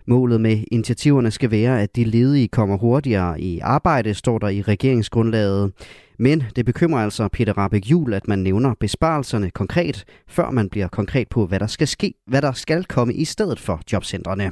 [0.08, 4.62] Målet med initiativerne skal være, at de ledige kommer hurtigere i arbejde, står der i
[4.62, 5.71] regeringsgrundlaget.
[6.19, 10.88] Men det bekymrer altså Peter Rabeck Jul, at man nævner besparelserne konkret, før man bliver
[10.88, 14.51] konkret på, hvad der skal ske, hvad der skal komme i stedet for jobcentrene.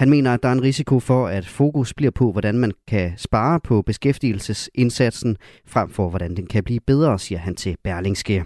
[0.00, 3.12] Han mener, at der er en risiko for, at fokus bliver på, hvordan man kan
[3.16, 5.36] spare på beskæftigelsesindsatsen,
[5.66, 8.44] frem for hvordan den kan blive bedre, siger han til Berlingske.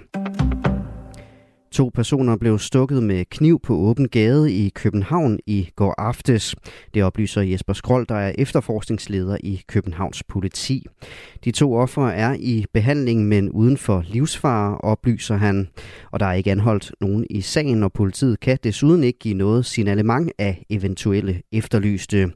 [1.74, 6.54] To personer blev stukket med kniv på åben gade i København i går aftes.
[6.94, 10.87] Det oplyser Jesper Skrold, der er efterforskningsleder i Københavns politi.
[11.44, 15.68] De to ofre er i behandling, men uden for livsfare, oplyser han.
[16.10, 19.66] Og der er ikke anholdt nogen i sagen, og politiet kan desuden ikke give noget
[19.66, 22.30] signalement af eventuelle efterlyste.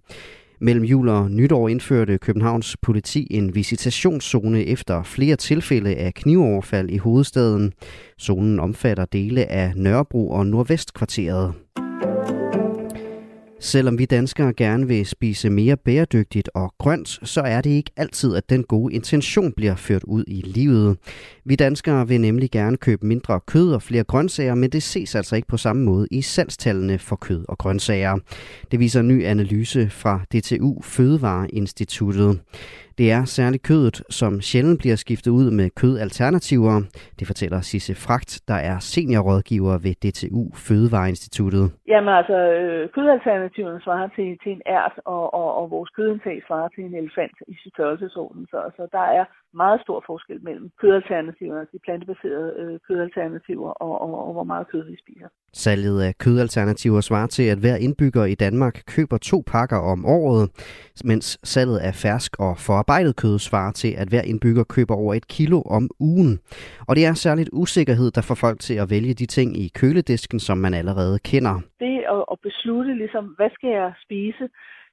[0.61, 6.97] Mellem jul og nytår indførte Københavns politi en visitationszone efter flere tilfælde af knivoverfald i
[6.97, 7.73] hovedstaden.
[8.21, 11.55] Zonen omfatter dele af Nørrebro og Nordvestkvarteret.
[13.61, 18.35] Selvom vi danskere gerne vil spise mere bæredygtigt og grønt, så er det ikke altid,
[18.35, 20.97] at den gode intention bliver ført ud i livet.
[21.45, 25.37] Vi danskere vil nemlig gerne købe mindre kød og flere grøntsager, men det ses altså
[25.37, 28.19] ikke på samme måde i salgstallene for kød og grøntsager.
[28.71, 32.41] Det viser en ny analyse fra DTU Fødevareinstituttet.
[32.99, 36.75] Det er særligt kødet, som sjældent bliver skiftet ud med kødalternativer.
[37.19, 41.67] Det fortæller Sisse Fragt, der er seniorrådgiver ved DTU Fødevareinstituttet.
[41.93, 46.69] Jamen altså, øh, kødalternativerne svarer til, til en ært, og, og, og vores kødindtag svarer
[46.69, 48.47] til en elefant i størrelsesorden.
[48.51, 49.25] Så, så der er
[49.65, 54.83] meget stor forskel mellem kødalternativerne, de plantebaserede øh, kødalternativer, og, og, og hvor meget kød
[54.91, 55.29] vi spiser.
[55.53, 60.45] Salget af kødalternativer svarer til, at hver indbygger i Danmark køber to pakker om året,
[61.05, 65.29] mens salget af fersk og forarbejdet kød svarer til, at hver indbygger køber over et
[65.37, 66.33] kilo om ugen.
[66.89, 70.41] Og det er særligt usikkerhed, der får folk til at vælge de ting i køledisken,
[70.41, 71.55] som man allerede kender.
[71.81, 74.45] Det at, at beslutte, ligesom, hvad skal jeg spise,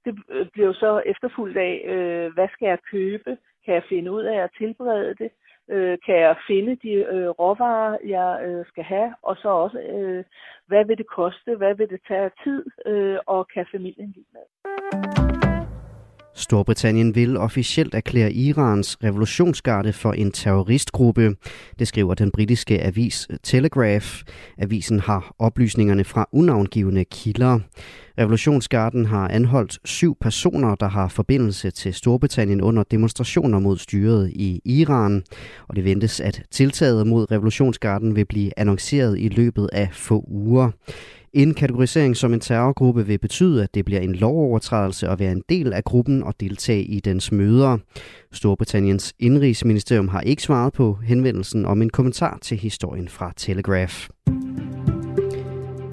[0.05, 0.13] det
[0.53, 4.43] bliver jo så efterfulgt af, øh, hvad skal jeg købe, kan jeg finde ud af
[4.43, 5.29] at tilberede det,
[5.69, 10.23] øh, kan jeg finde de øh, råvarer, jeg øh, skal have, og så også, øh,
[10.67, 15.34] hvad vil det koste, hvad vil det tage tid, øh, og kan familien lide med.
[16.35, 21.35] Storbritannien vil officielt erklære Irans revolutionsgarde for en terroristgruppe.
[21.79, 24.21] Det skriver den britiske avis Telegraph.
[24.57, 27.59] Avisen har oplysningerne fra unavngivende kilder.
[28.19, 34.61] Revolutionsgarden har anholdt syv personer, der har forbindelse til Storbritannien under demonstrationer mod styret i
[34.65, 35.23] Iran.
[35.67, 40.71] Og det ventes, at tiltaget mod revolutionsgarden vil blive annonceret i løbet af få uger.
[41.35, 45.43] En kategorisering som en terrorgruppe vil betyde, at det bliver en lovovertrædelse at være en
[45.49, 47.77] del af gruppen og deltage i dens møder.
[48.31, 54.09] Storbritanniens indrigsministerium har ikke svaret på henvendelsen om en kommentar til historien fra Telegraph.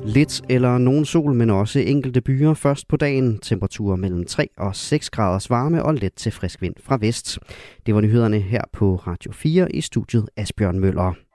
[0.04, 3.38] Lidt eller nogen sol, men også enkelte byer først på dagen.
[3.38, 7.38] Temperaturer mellem 3 og 6 graders varme og let til frisk vind fra vest.
[7.86, 11.31] Det var nyhederne her på Radio 4 i studiet Asbjørn Møller.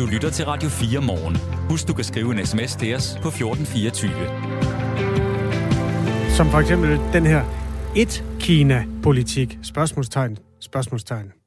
[0.00, 1.36] Du lytter til Radio 4 morgen.
[1.70, 4.12] Husk, du kan skrive en sms til os på 1424.
[6.36, 7.44] Som for eksempel den her
[7.96, 9.58] et-Kina-politik.
[9.62, 10.38] Spørgsmålstegn.
[10.60, 11.39] Spørgsmålstegn.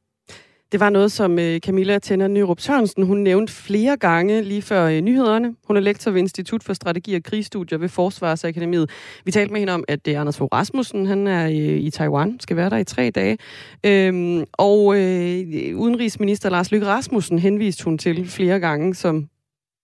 [0.73, 4.85] Det var noget, som øh, Camilla Tænder Nyrup Sørensen, hun nævnte flere gange lige før
[4.85, 5.55] øh, nyhederne.
[5.67, 8.89] Hun er lektor ved Institut for Strategi og Krigsstudier ved Forsvarsakademiet.
[9.25, 12.39] Vi talte med hende om, at det er Anders Fogh Rasmussen, han er i Taiwan,
[12.39, 13.37] skal være der i tre dage.
[13.85, 19.27] Øhm, og øh, udenrigsminister Lars Løkke Rasmussen henviste hun til flere gange som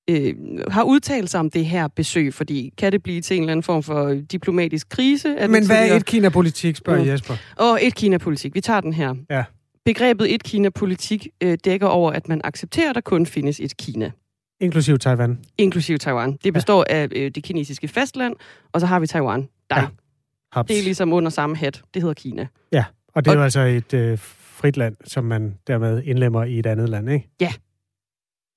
[0.09, 0.33] øh,
[0.67, 3.63] har udtalt sig om det her besøg, fordi kan det blive til en eller anden
[3.63, 5.47] form for diplomatisk krise?
[5.49, 7.11] Men hvad er et Kina-politik, spørger ja.
[7.11, 7.33] Jesper?
[7.55, 8.55] Og et Kina-politik.
[8.55, 9.15] Vi tager den her.
[9.29, 9.43] Ja.
[9.93, 14.11] Begrebet et Kina-politik øh, dækker over, at man accepterer, at der kun findes et Kina.
[14.61, 15.39] Inklusiv Taiwan.
[15.57, 16.37] Inklusiv Taiwan.
[16.43, 16.95] Det består ja.
[16.95, 18.35] af øh, det kinesiske fastland,
[18.71, 19.49] og så har vi Taiwan.
[19.69, 19.79] Der.
[19.79, 19.87] Ja.
[20.51, 20.67] Haps.
[20.67, 21.81] Det er ligesom under samme hat.
[21.93, 22.47] Det hedder Kina.
[22.71, 23.37] Ja, og det er og...
[23.37, 27.29] jo altså et øh, frit land, som man dermed indlemmer i et andet land, ikke?
[27.41, 27.53] Ja.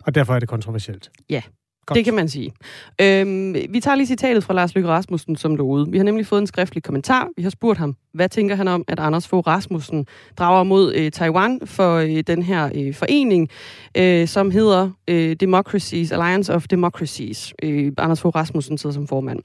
[0.05, 1.11] Og derfor er det kontroversielt.
[1.31, 1.43] Ja,
[1.87, 1.97] Godt.
[1.97, 2.53] Det kan man sige.
[3.01, 5.91] Øhm, vi tager lige citatet fra Lars Løkke Rasmussen som derude.
[5.91, 7.29] Vi har nemlig fået en skriftlig kommentar.
[7.37, 10.07] Vi har spurgt ham, hvad tænker han om, at Anders Fogh Rasmussen
[10.39, 13.49] drager mod øh, Taiwan for øh, den her øh, forening,
[13.97, 17.55] øh, som hedder øh, Democracies, Alliance of Democracies.
[17.63, 19.39] Øh, Anders Fogh Rasmussen sidder som formand.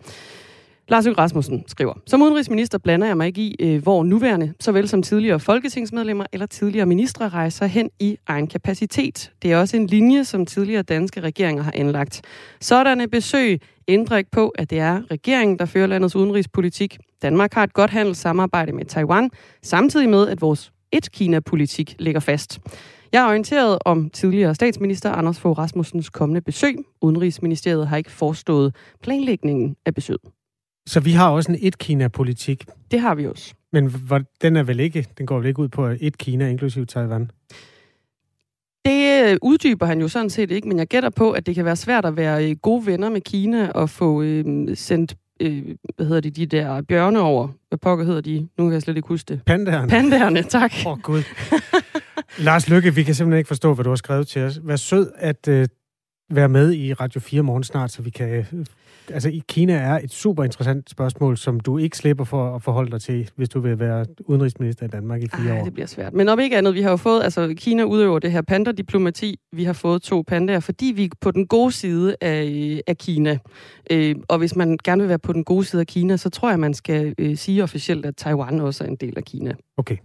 [0.90, 4.88] Lars Løkke Rasmussen skriver, Som udenrigsminister blander jeg mig ikke i, øh, hvor nuværende, såvel
[4.88, 9.32] som tidligere folketingsmedlemmer eller tidligere ministre rejser hen i egen kapacitet.
[9.42, 12.22] Det er også en linje, som tidligere danske regeringer har anlagt.
[12.62, 16.98] Sådanne besøg ændrer ikke på, at det er regeringen, der fører landets udenrigspolitik.
[17.22, 19.30] Danmark har et godt handelssamarbejde med Taiwan,
[19.64, 22.60] samtidig med, at vores et-Kina-politik ligger fast.
[23.12, 26.76] Jeg er orienteret om tidligere statsminister Anders Fogh Rasmussens kommende besøg.
[27.02, 30.37] Udenrigsministeriet har ikke forestået planlægningen af besøget.
[30.88, 32.66] Så vi har også en et-Kina-politik.
[32.92, 33.54] Det har vi også.
[33.74, 33.94] Men
[34.42, 37.32] den er vel ikke, den går vel ikke ud på et Kina, inklusiv Taiwan?
[38.86, 41.66] Det øh, uddyber han jo sådan set ikke, men jeg gætter på, at det kan
[41.66, 45.64] være svært at være øh, gode venner med Kina og få øh, sendt, øh,
[45.96, 47.48] hvad hedder de, de der bjørne over.
[47.70, 48.48] Hvad pokker hedder de?
[48.58, 49.42] Nu kan jeg slet ikke huske det.
[49.46, 49.90] Pandærerne.
[49.90, 50.74] Pandærerne, tak.
[50.86, 51.24] Åh, oh, Gud.
[52.40, 54.60] Lars Lykke, vi kan simpelthen ikke forstå, hvad du har skrevet til os.
[54.64, 55.68] Vær sød at øh,
[56.30, 58.66] være med i Radio 4 morgen snart, så vi kan øh,
[59.12, 62.92] altså i Kina er et super interessant spørgsmål, som du ikke slipper for at forholde
[62.92, 65.64] dig til, hvis du vil være udenrigsminister i Danmark i fire Ej, år.
[65.64, 66.14] det bliver svært.
[66.14, 69.40] Men om ikke andet, vi har jo fået, altså Kina udøver det her panda-diplomati.
[69.52, 73.38] Vi har fået to pandaer, fordi vi er på den gode side af, af Kina.
[73.92, 76.50] Øh, og hvis man gerne vil være på den gode side af Kina, så tror
[76.50, 79.56] jeg, man skal øh, sige officielt, at Taiwan også er en del af Kina.
[79.78, 79.98] Okay.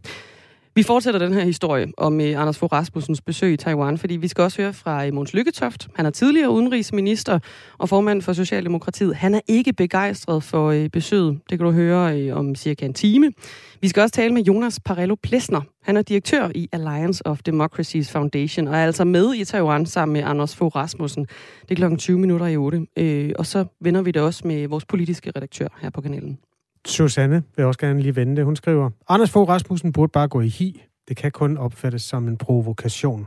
[0.75, 4.29] Vi fortsætter den her historie om eh, Anders Fogh Rasmussens besøg i Taiwan, fordi vi
[4.29, 5.89] skal også høre fra øh, eh, Måns Lykketoft.
[5.95, 7.39] Han er tidligere udenrigsminister
[7.79, 9.17] og formand for Socialdemokratiet.
[9.17, 11.41] Han er ikke begejstret for eh, besøget.
[11.51, 13.33] Det kan du høre eh, om cirka en time.
[13.81, 15.61] Vi skal også tale med Jonas Parello Plesner.
[15.83, 20.13] Han er direktør i Alliance of Democracies Foundation og er altså med i Taiwan sammen
[20.13, 21.27] med Anders Fogh Rasmussen.
[21.63, 22.87] Det er klokken 20 minutter i 8.
[22.97, 26.39] Eh, og så vender vi det også med vores politiske redaktør her på kanalen.
[26.87, 28.45] Susanne vil også gerne lige vende det.
[28.45, 30.83] Hun skriver, Anders Fogh Rasmussen burde bare gå i hi.
[31.09, 33.27] Det kan kun opfattes som en provokation.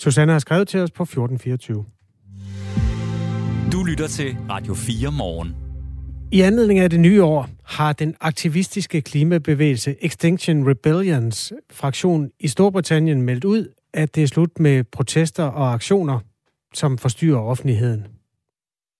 [0.00, 1.84] Susanne har skrevet til os på 1424.
[3.72, 5.56] Du lytter til Radio 4 morgen.
[6.32, 13.22] I anledning af det nye år har den aktivistiske klimabevægelse Extinction Rebellions fraktion i Storbritannien
[13.22, 16.18] meldt ud, at det er slut med protester og aktioner,
[16.74, 18.06] som forstyrrer offentligheden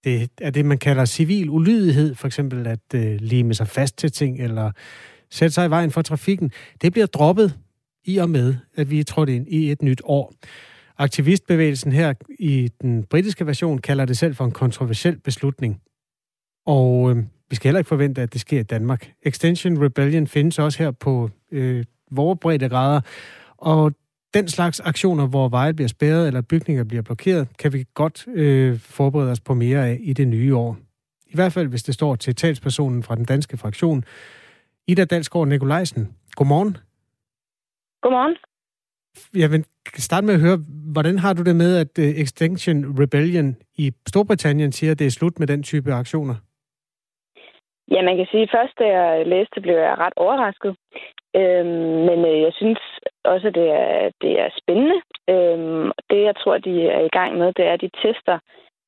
[0.05, 4.13] det er det, man kalder civil ulydighed, for eksempel at øh, lime sig fast til
[4.13, 4.71] ting, eller
[5.31, 6.51] sætte sig i vejen for trafikken,
[6.83, 7.59] det bliver droppet
[8.05, 10.35] i og med, at vi er trådt ind i et nyt år.
[10.99, 15.81] Aktivistbevægelsen her i den britiske version kalder det selv for en kontroversiel beslutning.
[16.67, 17.17] Og øh,
[17.51, 19.13] vi skal heller ikke forvente, at det sker i Danmark.
[19.23, 23.01] Extension Rebellion findes også her på øh, vores breddegrader,
[23.59, 23.93] og
[24.35, 28.79] den slags aktioner, hvor veje bliver spærret eller bygninger bliver blokeret, kan vi godt øh,
[28.79, 30.77] forberede os på mere af i det nye år.
[31.27, 34.05] I hvert fald, hvis det står til talspersonen fra den danske fraktion,
[34.89, 36.17] Ida Dalsgaard Nikolajsen.
[36.37, 36.77] Godmorgen.
[38.03, 38.37] Godmorgen.
[39.35, 39.65] Jeg vil
[40.09, 40.59] starte med at høre,
[40.93, 45.11] hvordan har du det med, at uh, Extinction Rebellion i Storbritannien siger, at det er
[45.11, 46.35] slut med den type aktioner?
[47.91, 50.77] Ja, man kan sige, at først da jeg læste, blev jeg ret overrasket.
[51.37, 52.81] Øhm, men øh, jeg synes
[53.25, 54.99] også, at det er, det er spændende.
[55.29, 58.39] Øhm, det, jeg tror, de er i gang med, det er, at de tester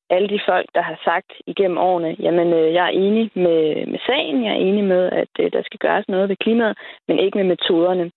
[0.09, 3.99] alle de folk, der har sagt igennem årene, jamen, øh, jeg er enig med, med
[4.05, 7.37] sagen, jeg er enig med, at øh, der skal gøres noget ved klimaet, men ikke
[7.37, 8.11] med metoderne.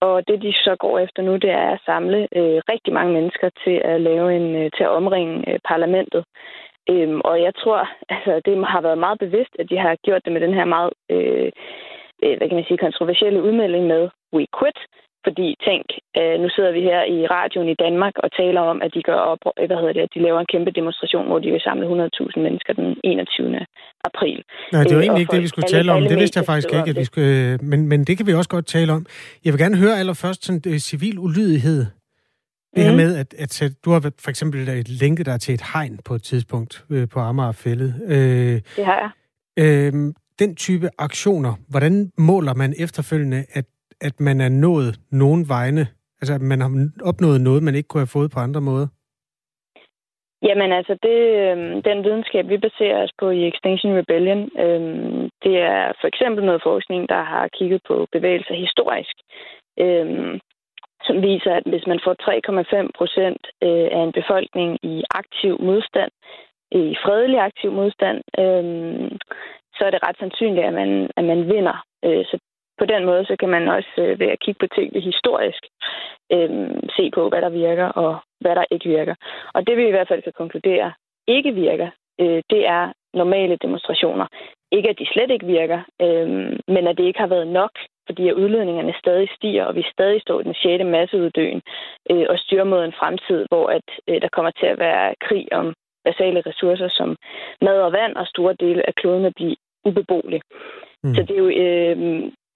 [0.00, 3.50] Og det, de så går efter nu, det er at samle øh, rigtig mange mennesker
[3.64, 6.24] til at lave en, øh, til at omringe øh, parlamentet.
[6.90, 10.32] Øhm, og jeg tror, altså, det har været meget bevidst, at de har gjort det
[10.32, 10.90] med den her meget...
[11.10, 11.50] Øh,
[12.22, 14.78] øh hvad kan man sige, kontroversielle udmelding med We Quit,
[15.26, 15.86] fordi tænk,
[16.20, 19.20] øh, nu sidder vi her i radioen i Danmark og taler om, at de gør
[19.32, 21.84] op, øh, hvad hedder det, at de laver en kæmpe demonstration, hvor de vil samle
[21.86, 23.66] 100.000 mennesker den 21.
[24.08, 24.38] april.
[24.72, 26.02] Nej, det var egentlig ikke det, vi skulle tale om.
[26.02, 28.66] Det vidste jeg faktisk ikke, at vi skulle, men, men det kan vi også godt
[28.66, 29.06] tale om.
[29.44, 31.80] Jeg vil gerne høre allerførst sådan det, civil ulydighed.
[32.76, 32.88] Det mm.
[32.88, 34.60] her med, at, at, du har for eksempel
[35.02, 37.90] lænket dig til et hegn på et tidspunkt øh, på Amagerfællet.
[38.08, 39.10] Øh, det har jeg.
[39.64, 39.92] Øh,
[40.38, 43.64] den type aktioner, hvordan måler man efterfølgende, at
[44.00, 45.86] at man er nået nogen vegne?
[46.20, 46.70] Altså, at man har
[47.04, 48.86] opnået noget, man ikke kunne have fået på andre måder?
[50.42, 54.82] Jamen altså, det, øh, den videnskab, vi baserer os på i Extinction Rebellion, øh,
[55.44, 59.16] det er for eksempel noget forskning, der har kigget på bevægelser historisk,
[59.84, 60.40] øh,
[61.06, 66.12] som viser, at hvis man får 3,5 procent øh, af en befolkning i aktiv modstand,
[66.72, 69.10] i fredelig aktiv modstand, øh,
[69.76, 71.76] så er det ret sandsynligt, at man, at man vinder.
[72.04, 72.38] Øh, så
[72.78, 75.62] på den måde, så kan man også øh, ved at kigge på tingene historisk
[76.32, 76.50] øh,
[76.96, 79.14] se på, hvad der virker og hvad der ikke virker.
[79.54, 80.92] Og det vi i hvert fald kan konkludere
[81.26, 84.26] ikke virker, øh, det er normale demonstrationer.
[84.72, 86.28] Ikke at de slet ikke virker, øh,
[86.74, 87.70] men at det ikke har været nok,
[88.06, 90.84] fordi at udledningerne stadig stiger, og vi stadig står i den 6.
[90.84, 91.62] masseuddøen
[92.10, 95.46] øh, og styrer mod en fremtid, hvor at øh, der kommer til at være krig
[95.52, 95.74] om
[96.04, 97.16] basale ressourcer som
[97.60, 100.40] mad og vand, og store dele af kloden at blive ubeboelig.
[101.04, 101.14] Mm.
[101.14, 101.96] Så det er jo øh,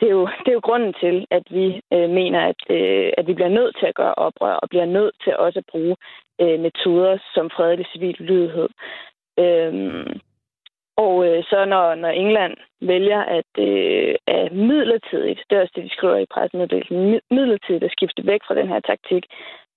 [0.01, 3.27] det er jo, det er jo grunden til, at vi øh, mener, at, øh, at
[3.27, 5.97] vi bliver nødt til at gøre oprør, og bliver nødt til også at bruge
[6.41, 8.69] øh, metoder som fredelig civil lydighed.
[9.39, 10.21] Øhm,
[10.97, 15.85] og øh, så når, når England vælger at, øh, at midlertidigt, det er også det,
[15.85, 19.25] de skriver i pressemeddelelsen, midlertidigt at skifte væk fra den her taktik,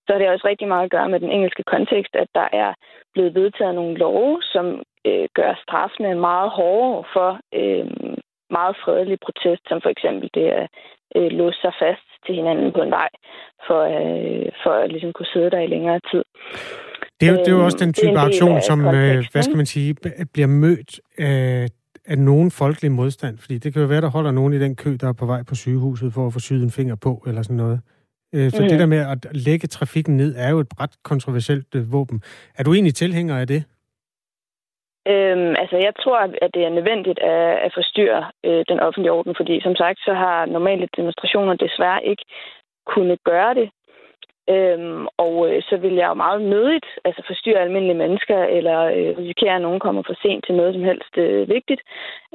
[0.05, 2.73] så har det også rigtig meget at gøre med den engelske kontekst, at der er
[3.13, 8.17] blevet vedtaget nogle love, som øh, gør straffene meget hårdere for øh,
[8.59, 10.67] meget fredelig protest, som for eksempel det at
[11.17, 13.11] øh, låse sig fast til hinanden på en vej,
[13.67, 16.23] for, øh, for at ligesom kunne sidde der i længere tid.
[17.17, 19.57] Det er jo, det er jo også den øhm, type aktion, som, øh, hvad skal
[19.57, 19.95] man sige,
[20.33, 21.67] bliver mødt af,
[22.05, 23.37] af nogen folkelig modstand.
[23.37, 25.43] Fordi det kan jo være, der holder nogen i den kø, der er på vej
[25.43, 27.79] på sygehuset for at få syet en finger på, eller sådan noget.
[28.35, 28.69] Øh, så mm.
[28.69, 32.21] det der med at lægge trafikken ned, er jo et ret kontroversielt øh, våben.
[32.57, 33.63] Er du egentlig tilhænger af det?
[35.07, 39.35] Øhm, altså, jeg tror, at det er nødvendigt at, at forstyrre øh, den offentlige orden,
[39.35, 42.25] fordi som sagt, så har normale demonstrationer desværre ikke
[42.85, 43.69] kunne gøre det.
[44.49, 49.17] Øhm, og øh, så vil jeg jo meget nødigt altså forstyrre almindelige mennesker, eller øh,
[49.17, 51.81] risikere, at nogen kommer for sent til noget som helst øh, vigtigt.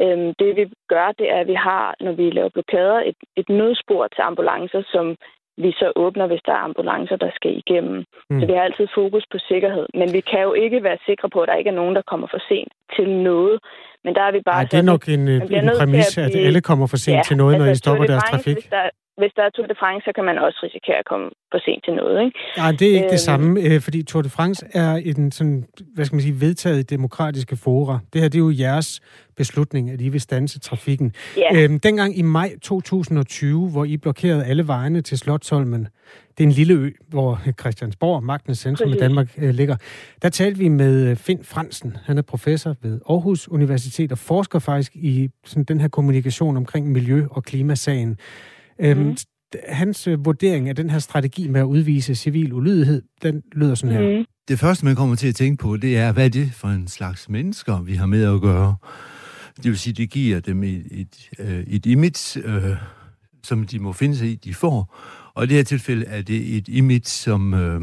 [0.03, 3.49] Øhm, det vi gør, det er, at vi har, når vi laver blokader, et, et
[3.49, 5.17] nødspor til ambulancer, som
[5.65, 7.97] vi så åbner, hvis der er ambulancer, der skal igennem.
[8.31, 8.41] Mm.
[8.41, 9.87] Så vi har altid fokus på sikkerhed.
[10.01, 12.27] Men vi kan jo ikke være sikre på, at der ikke er nogen, der kommer
[12.35, 13.57] for sent til noget.
[14.05, 14.55] Men der er vi bare...
[14.55, 16.41] Ej, det er nok en, en præmis, at, blive...
[16.41, 18.57] at alle kommer for sent ja, til noget, altså, når de stopper deres trafik.
[18.57, 18.85] Hvis der,
[19.21, 21.85] hvis der er Tour de France, så kan man også risikere at komme for sent
[21.85, 22.17] til noget.
[22.25, 22.39] Ikke?
[22.57, 25.65] Nej, det er ikke øhm, det samme, øh, fordi Tour de France er en sådan,
[25.95, 27.99] hvad skal man sige, vedtaget demokratiske fora.
[28.13, 29.01] Det her, det er jo jeres
[29.37, 31.15] beslutning, at I vil stanse trafikken.
[31.39, 31.65] Yeah.
[31.65, 35.89] Øhm, dengang i maj 2020, hvor I blokerede alle vejene til Slottholmen,
[36.39, 39.77] det er en lille ø, hvor Christiansborg, magtens centrum i Danmark, øh, ligger.
[40.23, 41.97] Der talte vi med øh, Finn Fransen.
[42.07, 46.93] Han er professor ved Aarhus Universitet og forsker faktisk i sådan, den her kommunikation omkring
[46.93, 48.19] miljø- og klimasagen.
[48.81, 49.17] Øhm, mm.
[49.69, 53.97] Hans øh, vurdering af den her strategi med at udvise civil ulydighed, den lyder sådan
[53.97, 54.19] her.
[54.19, 54.25] Mm.
[54.49, 56.89] Det første, man kommer til at tænke på, det er, hvad er det for en
[56.89, 58.77] slags mennesker, vi har med at gøre?
[59.57, 62.77] Det vil sige, det giver dem et, et, øh, et image, øh,
[63.43, 64.97] som de må finde sig i, de får.
[65.35, 67.81] Og i det her tilfælde er det et image, som, øh,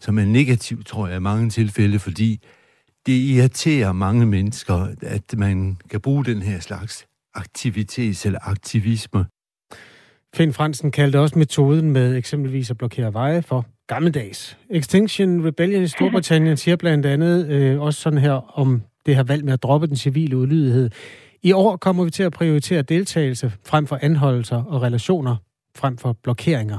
[0.00, 2.40] som er negativt, tror jeg, i mange tilfælde, fordi
[3.06, 9.24] det irriterer mange mennesker, at man kan bruge den her slags aktivitet eller aktivisme
[10.34, 14.58] Finn Fransen kaldte også metoden med eksempelvis at blokere veje for gammeldags.
[14.70, 19.44] Extinction Rebellion i Storbritannien siger blandt andet øh, også sådan her om det her valg
[19.44, 20.90] med at droppe den civile udlydighed.
[21.42, 25.36] I år kommer vi til at prioritere deltagelse frem for anholdelser og relationer
[25.76, 26.78] frem for blokeringer.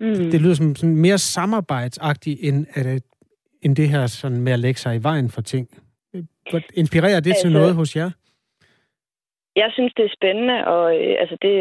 [0.00, 0.30] Mm.
[0.30, 3.02] Det lyder som sådan mere samarbejdsagtigt end, at,
[3.62, 5.68] end det her sådan med at lægge sig i vejen for ting.
[6.74, 8.10] Inspirerer det altså, til noget hos jer?
[9.56, 11.52] Jeg synes, det er spændende, og øh, altså, det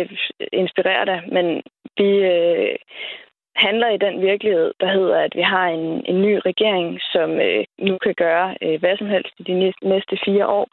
[0.53, 1.63] inspirerer dig, men
[1.97, 2.75] vi øh,
[3.55, 7.65] handler i den virkelighed, der hedder, at vi har en, en ny regering, som øh,
[7.79, 10.67] nu kan gøre øh, hvad som helst i de næste, næste fire år,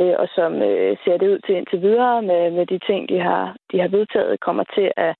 [0.00, 3.18] øh, og som øh, ser det ud til indtil videre med, med de ting, de
[3.20, 5.14] har, de har vedtaget, kommer til at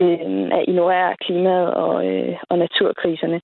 [0.00, 3.40] øh, at ignorere klimaet og, øh, og naturkriserne.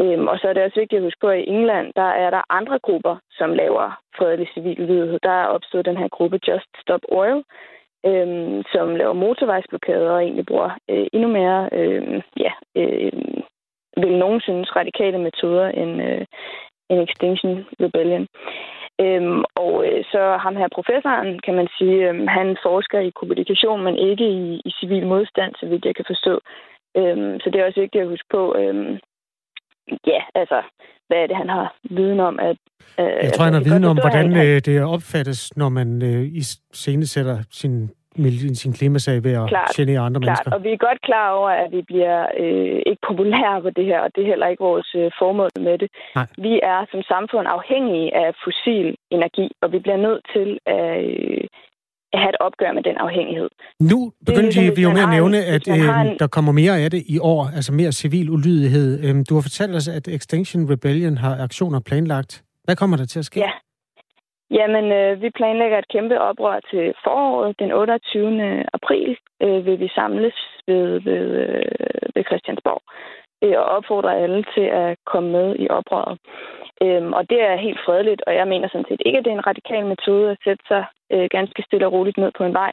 [0.00, 2.30] Øh, og så er det også vigtigt at huske på, at i England, der er
[2.30, 5.18] der andre grupper, som laver fredelig civil lydighed.
[5.22, 7.42] Der er opstået den her gruppe Just Stop Oil,
[8.06, 13.12] øh, som laver motorvejsblokader og egentlig bruger øh, endnu mere, øh, ja, øh,
[14.02, 16.26] vil nogen synes, radikale metoder end, øh,
[16.90, 18.26] en Extinction Rebellion.
[19.04, 23.82] Øhm, og øh, så ham her professoren, kan man sige, øh, han forsker i kommunikation,
[23.86, 26.34] men ikke i, i civil modstand, så vidt jeg kan forstå.
[26.98, 28.92] Øhm, så det er også vigtigt at huske på, øhm,
[30.12, 30.58] ja, altså,
[31.06, 32.38] hvad er det, han har viden om?
[32.38, 32.58] At,
[33.00, 36.02] øh, jeg tror, altså, han har viden om, hvordan han, øh, det opfattes, når man
[36.02, 36.42] øh, i
[36.72, 37.90] scene sætter sin
[38.62, 40.26] sin klimasag ved at klart, genere andre klart.
[40.28, 40.50] mennesker.
[40.54, 44.00] Og vi er godt klar over, at vi bliver øh, ikke populære på det her,
[44.04, 45.88] og det er heller ikke vores øh, formål med det.
[46.14, 46.26] Nej.
[46.46, 51.44] Vi er som samfund afhængige af fossil energi, og vi bliver nødt til at, øh,
[52.12, 53.48] at have et opgør med den afhængighed.
[53.92, 56.18] Nu begynder ligesom, vi jo med at nævne, at øh, en...
[56.22, 58.88] der kommer mere af det i år, altså mere civil ulydighed.
[59.04, 62.32] Øh, du har fortalt os, at Extinction Rebellion har aktioner planlagt.
[62.64, 63.40] Hvad kommer der til at ske?
[63.40, 63.50] Ja.
[64.50, 67.58] Jamen, øh, vi planlægger et kæmpe oprør til foråret.
[67.58, 68.64] Den 28.
[68.72, 70.34] april øh, vil vi samles
[70.66, 72.82] ved, ved, øh, ved Christiansborg
[73.42, 76.18] øh, og opfordrer alle til at komme med i oprøret.
[76.84, 79.38] Øhm, og det er helt fredeligt, og jeg mener sådan set ikke, at det er
[79.38, 82.72] en radikal metode at sætte sig øh, ganske stille og roligt ned på en vej,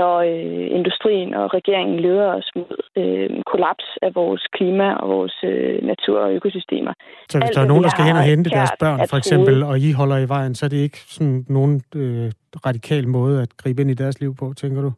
[0.00, 5.36] når øh, industrien og regeringen leder os mod øh, kollaps af vores klima og vores
[5.44, 6.92] øh, natur og økosystemer.
[7.30, 9.62] Så hvis Alt, der er nogen, der skal hen og hente deres børn, for eksempel,
[9.62, 12.32] og I holder i vejen, så er det ikke sådan nogen øh,
[12.66, 14.92] radikal måde at gribe ind i deres liv på, tænker du?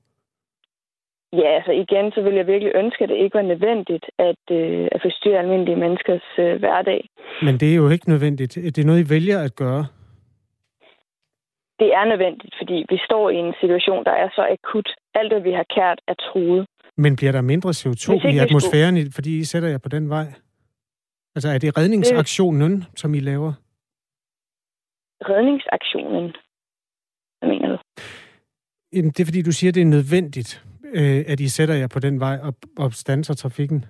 [1.32, 4.88] Ja, altså igen, så vil jeg virkelig ønske, at det ikke var nødvendigt at, øh,
[4.92, 7.08] at forstyrre almindelige menneskers øh, hverdag.
[7.42, 8.54] Men det er jo ikke nødvendigt.
[8.54, 9.86] Det er noget, I vælger at gøre.
[11.78, 14.88] Det er nødvendigt, fordi vi står i en situation, der er så akut.
[15.14, 16.66] Alt, hvad vi har kært, er truet.
[16.96, 19.12] Men bliver der mindre CO2 i atmosfæren, skulle...
[19.14, 20.26] fordi I sætter jer på den vej?
[21.34, 22.86] Altså, er det redningsaktionen, det...
[22.96, 23.52] som I laver?
[25.30, 26.32] Redningsaktionen?
[27.38, 27.78] Hvad mener du?
[28.92, 30.64] Jamen, det er, fordi du siger, det er nødvendigt
[30.98, 33.84] øh, at I sætter jer på den vej og, og stanser trafikken?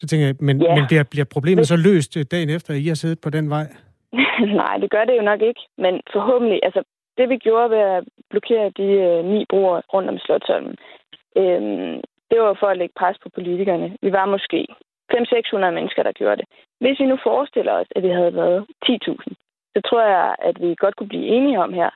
[0.00, 0.74] Så tænker jeg, men, ja.
[0.74, 3.50] men bliver, bliver problemet så løst øh, dagen efter, at I har siddet på den
[3.50, 3.66] vej?
[4.62, 5.60] Nej, det gør det jo nok ikke.
[5.78, 6.82] Men forhåbentlig, altså
[7.18, 10.76] det vi gjorde ved at blokere de øh, ni broer rundt om Slottholmen,
[11.36, 11.62] øh,
[12.30, 13.96] det var for at lægge pres på politikerne.
[14.02, 14.66] Vi var måske
[15.12, 16.46] 500-600 mennesker, der gjorde det.
[16.80, 19.34] Hvis vi nu forestiller os, at vi havde været 10.000,
[19.74, 21.90] så tror jeg, at vi godt kunne blive enige om her,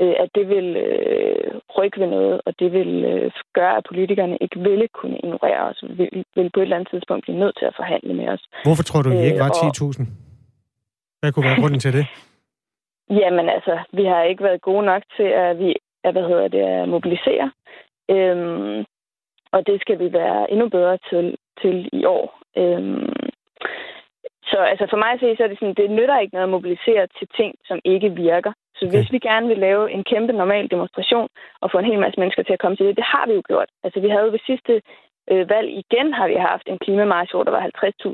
[0.00, 4.38] øh, at det vil øh, rykke ved noget, og det vil øh, gøre, at politikerne
[4.40, 7.64] ikke ville kunne ignorere os, vil, vil på et eller andet tidspunkt blive nødt til
[7.64, 8.42] at forhandle med os.
[8.64, 10.02] Hvorfor tror du, I ikke var 10.000?
[10.02, 10.06] Øh,
[11.20, 12.06] hvad kunne være grunden til det?
[13.20, 16.58] Jamen altså, vi har ikke været gode nok til at, vi, at hvad hedder det,
[16.58, 17.52] at mobilisere.
[18.10, 18.84] Øhm,
[19.52, 22.40] og det skal vi være endnu bedre til, til i år.
[22.56, 23.12] Øhm,
[24.50, 26.56] så altså for mig at se, så er det sådan, det nytter ikke noget at
[26.56, 28.52] mobilisere til ting, som ikke virker.
[28.76, 31.28] Så hvis vi gerne vil lave en kæmpe normal demonstration
[31.60, 33.42] og få en hel masse mennesker til at komme til det, det har vi jo
[33.50, 33.68] gjort.
[33.84, 34.82] Altså vi havde ved sidste
[35.30, 37.70] øh, valg igen har vi haft en klimamarsch, hvor der var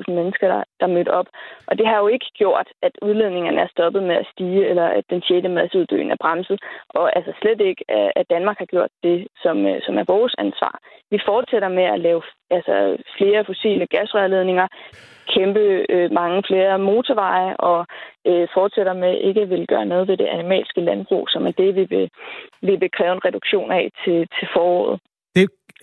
[0.09, 1.29] 50.000 mennesker, der, der mødte op.
[1.67, 5.05] Og det har jo ikke gjort, at udledningerne er stoppet med at stige, eller at
[5.11, 5.49] den 6.
[5.49, 6.59] masseuddøen er bremset.
[6.89, 7.85] Og altså slet ikke,
[8.19, 10.75] at Danmark har gjort det, som, øh, som er vores ansvar.
[11.11, 14.67] Vi fortsætter med at lave altså, flere fossile gasrørledninger
[15.35, 17.87] kæmpe øh, mange flere motorveje og
[18.27, 21.85] øh, fortsætter med ikke vil gøre noget ved det animalske landbrug, som er det, vi
[21.95, 22.11] vil,
[22.63, 25.01] vi vil kræve en reduktion af til, til foråret.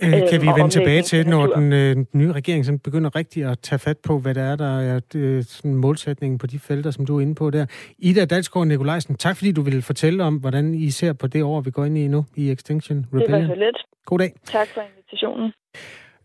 [0.04, 3.46] Øh, kan vi vende tilbage til, når den, øh, den nye regering sådan begynder rigtig
[3.46, 6.92] at tage fat på, hvad der er, der er øh, sådan målsætningen på de felter,
[6.92, 7.66] som du er inde på der.
[7.98, 11.62] Ida Dalsgaard Nikolajsen, tak fordi du ville fortælle om, hvordan I ser på det år,
[11.62, 13.42] vi går ind i nu i Extinction Rebellion.
[13.42, 13.78] Det var så lidt.
[14.06, 14.34] God dag.
[14.46, 15.52] Tak for invitationen.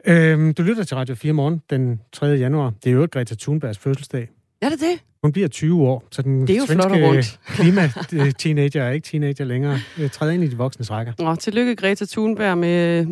[0.07, 2.27] Øhm, du lytter til Radio 4 morgen den 3.
[2.27, 2.73] januar.
[2.85, 4.29] Det er jo Greta Thunbergs fødselsdag.
[4.63, 4.99] Er det det?
[5.23, 9.79] Hun bliver 20 år, så den det er jo svenske klima-teenager er ikke teenager længere.
[10.13, 11.13] Træder ind i de voksne rækker.
[11.19, 13.07] Nå, tillykke Greta Thunberg med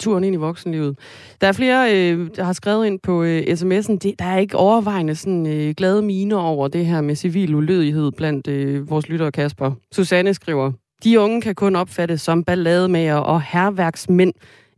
[0.00, 0.98] turen ind i voksenlivet.
[1.40, 4.56] Der er flere, øh, der har skrevet ind på øh, sms'en, det, der er ikke
[4.56, 9.32] overvejende sådan, øh, glade miner over det her med civil ulydighed blandt øh, vores lyttere
[9.32, 9.72] Kasper.
[9.92, 10.72] Susanne skriver,
[11.04, 14.32] de unge kan kun opfattes som ballademager og herværksmænd,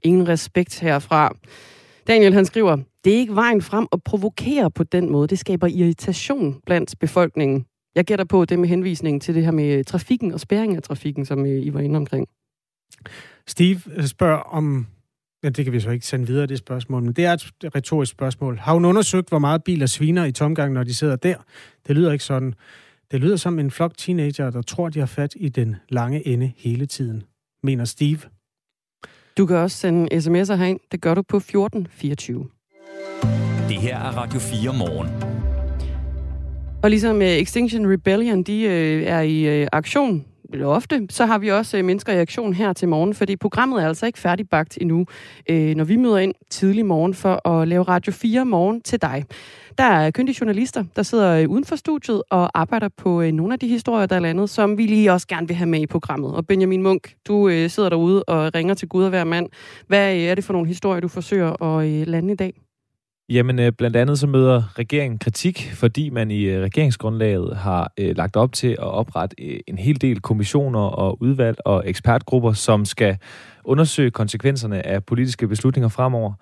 [0.05, 1.36] Ingen respekt herfra.
[2.09, 5.28] Daniel han skriver, det er ikke vejen frem at provokere på den måde.
[5.28, 7.66] Det skaber irritation blandt befolkningen.
[7.94, 11.24] Jeg gætter på det med henvisning til det her med trafikken og spæring af trafikken,
[11.24, 12.28] som øh, I var inde omkring.
[13.46, 14.86] Steve øh, spørger om,
[15.44, 18.12] ja, det kan vi så ikke sende videre, det spørgsmål, men det er et retorisk
[18.12, 18.59] spørgsmål.
[18.59, 21.36] Har hun undersøgt, hvor meget biler sviner i tomgang, når de sidder der?
[21.86, 22.55] Det lyder ikke sådan.
[23.11, 26.53] Det lyder som en flok teenager, der tror, de har fat i den lange ende
[26.57, 27.22] hele tiden,
[27.62, 28.20] mener Steve.
[29.36, 30.80] Du kan også sende sms'er herind.
[30.92, 32.48] Det gør du på 1424.
[33.73, 35.09] Det her er Radio 4 morgen.
[36.83, 40.25] Og ligesom uh, Extinction Rebellion, de uh, er i uh, aktion
[40.64, 43.89] ofte, så har vi også øh, mennesker i aktion her til morgen, fordi programmet er
[43.89, 45.07] altså ikke færdigbagt endnu,
[45.51, 49.25] øh, når vi møder ind tidlig morgen for at lave Radio 4 morgen til dig.
[49.79, 53.59] Der er kyndige journalister, der sidder uden for studiet og arbejder på øh, nogle af
[53.59, 56.35] de historier, der er landet, som vi lige også gerne vil have med i programmet.
[56.35, 59.49] Og Benjamin Munk, du øh, sidder derude og ringer til Gud og hver mand.
[59.87, 62.53] Hvad er det for nogle historier, du forsøger at lande i dag?
[63.29, 68.16] Jamen, øh, blandt andet så møder regeringen kritik, fordi man i øh, regeringsgrundlaget har øh,
[68.16, 72.85] lagt op til at oprette øh, en hel del kommissioner og udvalg og ekspertgrupper, som
[72.85, 73.18] skal
[73.64, 76.33] undersøge konsekvenserne af politiske beslutninger fremover.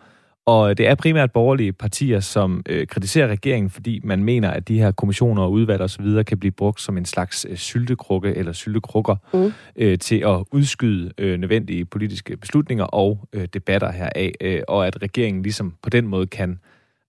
[0.46, 4.78] Og det er primært borgerlige partier, som øh, kritiserer regeringen, fordi man mener, at de
[4.78, 6.24] her kommissioner og udvalg osv.
[6.24, 9.52] kan blive brugt som en slags øh, syltekrukke eller syltekrukker mm.
[9.76, 15.02] øh, til at udskyde øh, nødvendige politiske beslutninger og øh, debatter heraf, øh, og at
[15.02, 16.58] regeringen ligesom på den måde kan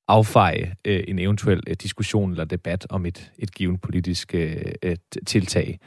[0.07, 5.17] affeje øh, en eventuel øh, diskussion eller debat om et, et givet politisk øh, et
[5.27, 5.79] tiltag.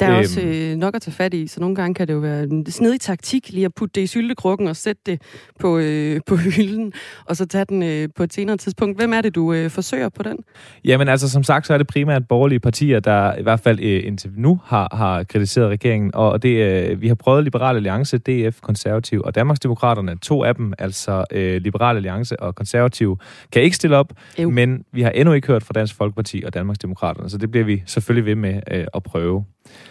[0.00, 2.14] Der er øhm, også øh, nok at tage fat i, så nogle gange kan det
[2.14, 5.22] jo være en snedig taktik lige at putte det i syltekrukken og sætte det
[5.60, 6.92] på, øh, på hylden,
[7.24, 8.98] og så tage den øh, på et senere tidspunkt.
[8.98, 10.36] Hvem er det, du øh, forsøger på den?
[10.84, 14.06] Jamen altså, som sagt, så er det primært borgerlige partier, der i hvert fald øh,
[14.06, 18.60] indtil nu har, har kritiseret regeringen, og det, øh, vi har prøvet Liberale Alliance, DF,
[18.60, 20.18] Konservativ og Danmarksdemokraterne.
[20.18, 23.18] To af dem, altså øh, Liberale Alliance og Konservativ,
[23.52, 24.50] kan ikke stille op, Ew.
[24.50, 27.82] men vi har endnu ikke hørt fra Dansk Folkeparti og Danmarksdemokraterne, så det bliver vi
[27.86, 29.44] selvfølgelig ved med øh, at prøve.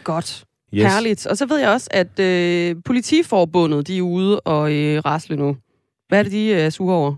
[0.03, 0.45] Godt.
[0.73, 0.83] Yes.
[0.83, 1.27] Herligt.
[1.27, 5.57] Og så ved jeg også, at øh, politiforbundet, de er ude og øh, rasle nu.
[6.07, 7.15] Hvad er det, de er sure over?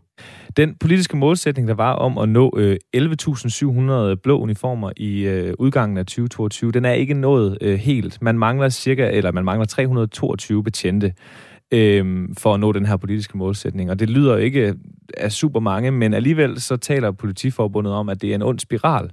[0.57, 5.97] Den politiske målsætning, der var om at nå øh, 11.700 blå uniformer i øh, udgangen
[5.97, 8.21] af 2022, den er ikke nået øh, helt.
[8.21, 11.13] Man mangler cirka, eller man mangler 322 betjente
[11.71, 13.91] øh, for at nå den her politiske målsætning.
[13.91, 14.75] Og det lyder ikke
[15.17, 19.03] af super mange, men alligevel så taler politiforbundet om, at det er en ond spiral.
[19.03, 19.09] Øh,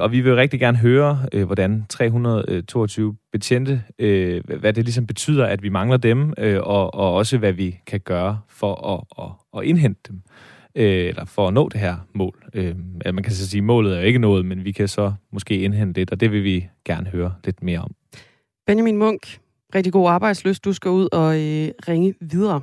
[0.00, 5.46] og vi vil rigtig gerne høre, øh, hvordan 322 betjente, øh, hvad det ligesom betyder,
[5.46, 9.60] at vi mangler dem, øh, og, og også hvad vi kan gøre for at, at,
[9.60, 10.22] at indhente dem,
[10.74, 12.44] øh, eller for at nå det her mål.
[12.54, 12.74] Øh,
[13.14, 16.00] man kan så sige, at målet er ikke nået, men vi kan så måske indhente
[16.00, 17.94] det, og det vil vi gerne høre lidt mere om.
[18.66, 19.38] Benjamin Munk,
[19.74, 20.64] rigtig god arbejdsløst.
[20.64, 22.60] Du skal ud og øh, ringe videre.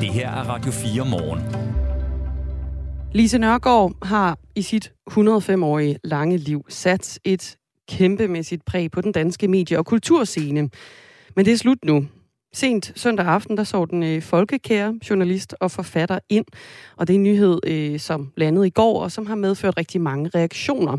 [0.00, 1.79] Det her er Radio 4 morgen.
[3.12, 7.56] Lise Nørgaard har i sit 105-årige lange liv sat et
[7.88, 10.70] kæmpemæssigt præg på den danske medie- og kulturscene.
[11.36, 12.06] Men det er slut nu.
[12.52, 16.44] Sent søndag aften, der så den øh, folkekære journalist og forfatter ind,
[16.96, 20.00] og det er en nyhed, øh, som landede i går, og som har medført rigtig
[20.00, 20.96] mange reaktioner.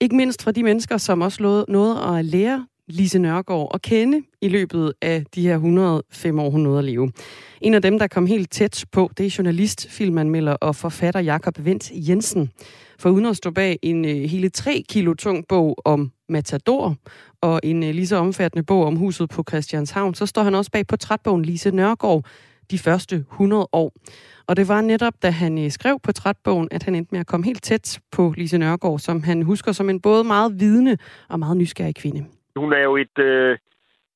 [0.00, 4.48] Ikke mindst fra de mennesker, som også nåede at lære Lise Nørgaard at kende i
[4.48, 7.12] løbet af de her 105 år, hun nåede at leve.
[7.60, 11.64] En af dem, der kom helt tæt på, det er journalist, filmanmelder og forfatter Jakob
[11.64, 12.50] Vendt Jensen.
[12.98, 16.96] For uden at stå bag en øh, hele 3 kilo tung bog om Matador
[17.40, 20.70] og en øh, lige så omfattende bog om huset på Christianshavn, så står han også
[20.70, 22.24] bag portrætbogen Lise Nørgaard,
[22.70, 23.92] de første 100 år.
[24.46, 27.46] Og det var netop, da han øh, skrev portrætbogen, at han endte med at komme
[27.46, 30.96] helt tæt på Lise Nørgaard, som han husker som en både meget vidende
[31.28, 32.24] og meget nysgerrig kvinde.
[32.58, 33.58] Hun er jo et øh,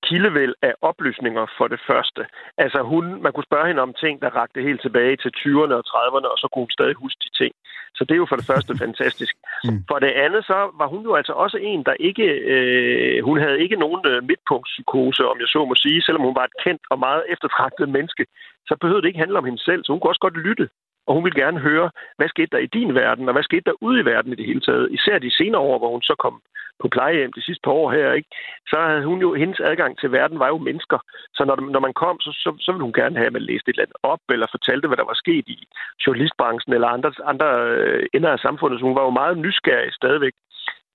[0.09, 2.23] kildevæld af oplysninger for det første.
[2.65, 5.85] Altså hun, man kunne spørge hende om ting, der rakte helt tilbage til 20'erne og
[5.93, 7.53] 30'erne, og så kunne hun stadig huske de ting.
[7.97, 9.35] Så det er jo for det første fantastisk.
[9.65, 9.79] Mm.
[9.91, 12.27] For det andet, så var hun jo altså også en, der ikke...
[12.55, 16.45] Øh, hun havde ikke nogen øh, midtpunktspsykose, om jeg så må sige, selvom hun var
[16.45, 18.25] et kendt og meget eftertragtet menneske.
[18.69, 20.69] Så behøvede det ikke handle om hende selv, så hun kunne også godt lytte.
[21.07, 23.83] Og hun ville gerne høre, hvad skete der i din verden, og hvad skete der
[23.87, 24.93] ude i verden i det hele taget.
[24.93, 26.37] Især de senere år, hvor hun så kom
[26.83, 28.31] på plejehjem de sidste par år her, ikke?
[28.71, 30.99] så havde hun jo, hendes adgang til verden var jo mennesker.
[31.37, 33.69] Så når, når man kom, så, så, så ville hun gerne have, at man læste
[33.69, 35.59] et eller andet op, eller fortalte, hvad der var sket i
[36.07, 38.77] journalistbranchen, eller andre, andre øh, ender af samfundet.
[38.79, 40.35] Så hun var jo meget nysgerrig stadigvæk.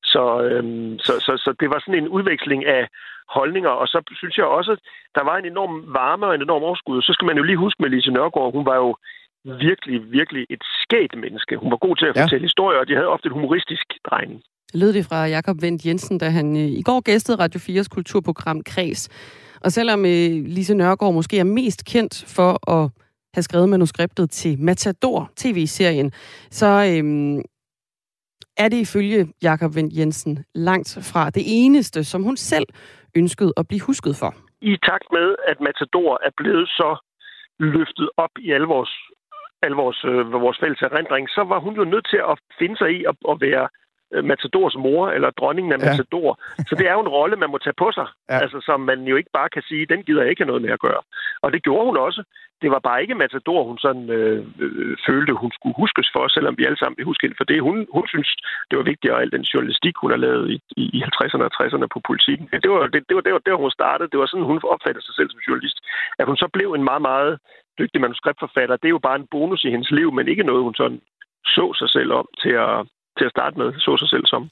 [0.04, 2.88] Så, øhm, så, så, så det var sådan en udveksling af
[3.38, 4.80] holdninger, og så synes jeg også, at
[5.16, 7.02] der var en enorm varme og en enorm overskud.
[7.02, 8.96] Så skal man jo lige huske med Lise Nørgaard, hun var jo
[9.44, 11.58] virkelig, virkelig et skægt menneske.
[11.58, 12.24] Hun var god til at ja.
[12.24, 14.44] fortælle historier, og de havde ofte en humoristisk drejning.
[14.74, 18.62] Lød det fra Jakob Vendt Jensen, da han øh, i går gæstede Radio 4's kulturprogram
[18.64, 19.10] Kreds.
[19.66, 22.90] Og selvom øh, Lise Nørgaard måske er mest kendt for at
[23.34, 26.12] have skrevet manuskriptet til Matador, tv-serien,
[26.52, 27.42] så øhm,
[28.58, 32.68] er det ifølge Jakob Vendt Jensen langt fra det eneste, som hun selv
[33.16, 34.36] ønskede at blive husket for.
[34.62, 36.90] I takt med, at Matador er blevet så
[37.60, 38.94] løftet op i al vores
[39.62, 42.90] al vores, øh, vores fælles erindring, så var hun jo nødt til at finde sig
[42.98, 43.68] i at, at være
[44.24, 45.86] Matadors mor, eller dronningen af Ja.
[45.86, 46.40] Matador.
[46.70, 48.08] Så det er jo en rolle, man må tage på sig.
[48.30, 48.40] Ja.
[48.44, 50.72] Altså, som man jo ikke bare kan sige, den gider jeg ikke have noget med
[50.78, 51.02] at gøre.
[51.42, 52.24] Og det gjorde hun også.
[52.62, 56.56] Det var bare ikke Matador, hun sådan øh, øh, følte, hun skulle huskes for, selvom
[56.58, 57.62] vi alle sammen vil huske hende for det.
[57.68, 58.30] Hun, hun synes,
[58.70, 61.54] det var vigtigt, at al den journalistik, hun har lavet i, i, i 50'erne og
[61.60, 62.46] 60'erne på politikken.
[62.64, 64.10] Det var, det, det, var, det var der, hun startede.
[64.12, 65.78] Det var sådan, hun opfattede sig selv som journalist.
[66.20, 67.40] At hun så blev en meget, meget
[67.80, 70.76] dygtig manuskriptforfatter, det er jo bare en bonus i hendes liv, men ikke noget, hun
[70.76, 71.02] sådan
[71.46, 72.78] så sig selv om til at,
[73.18, 74.50] til at starte med, så sig selv som.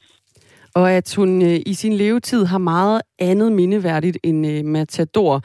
[0.79, 5.35] Og at hun øh, i sin levetid har meget andet mindeværdigt end øh, Matador,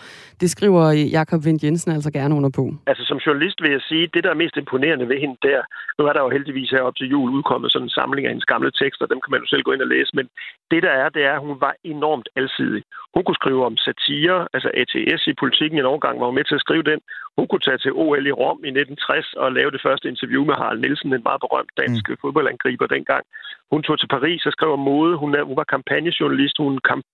[0.41, 2.65] det skriver øh, Jakob Vendt Jensen altså gerne under på.
[2.87, 5.61] Altså som journalist vil jeg sige, det der er mest imponerende ved hende der,
[5.99, 8.51] nu er der jo heldigvis her op til jul udkommet sådan en samling af hendes
[8.53, 10.27] gamle tekster, dem kan man jo selv gå ind og læse, men
[10.71, 12.83] det der er, det er, at hun var enormt alsidig.
[13.15, 16.59] Hun kunne skrive om satire, altså ATS i politikken en overgang var hun med til
[16.59, 17.01] at skrive den.
[17.37, 20.55] Hun kunne tage til OL i Rom i 1960 og lave det første interview med
[20.61, 22.17] Harald Nielsen, en meget berømt dansk mm.
[22.23, 23.25] fodboldangriber dengang.
[23.73, 25.13] Hun tog til Paris og skrev om mode.
[25.23, 26.57] Hun, er, hun var kampagnejournalist.
[26.59, 27.05] Hun kamp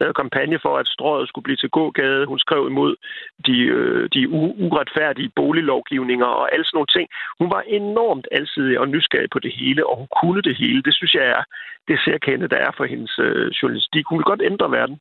[0.00, 2.26] lavede kampagne for, at strøget skulle blive til gågade.
[2.32, 2.92] Hun skrev imod
[3.46, 7.06] de, øh, de u- uretfærdige boliglovgivninger og alle sådan nogle ting.
[7.40, 10.82] Hun var enormt alsidig og nysgerrig på det hele, og hun kunne det hele.
[10.82, 11.42] Det synes jeg er
[11.88, 14.04] det særkende, der er for hendes øh, journalistik.
[14.10, 14.96] Hun vil godt ændre verden.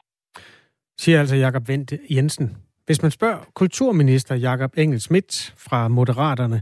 [0.97, 2.66] Siger altså Jakob Vendt Jensen.
[2.87, 6.61] Hvis man spørger kulturminister Jakob Engel Schmidt fra Moderaterne,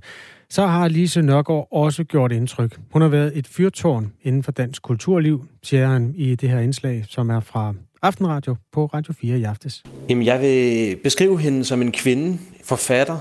[0.49, 2.80] så har Lise Nørgaard også gjort indtryk.
[2.91, 7.05] Hun har været et fyrtårn inden for dansk kulturliv, siger han i det her indslag,
[7.09, 9.84] som er fra Aftenradio på Radio 4 i aftes.
[10.09, 13.17] Jamen, jeg vil beskrive hende som en kvinde, forfatter,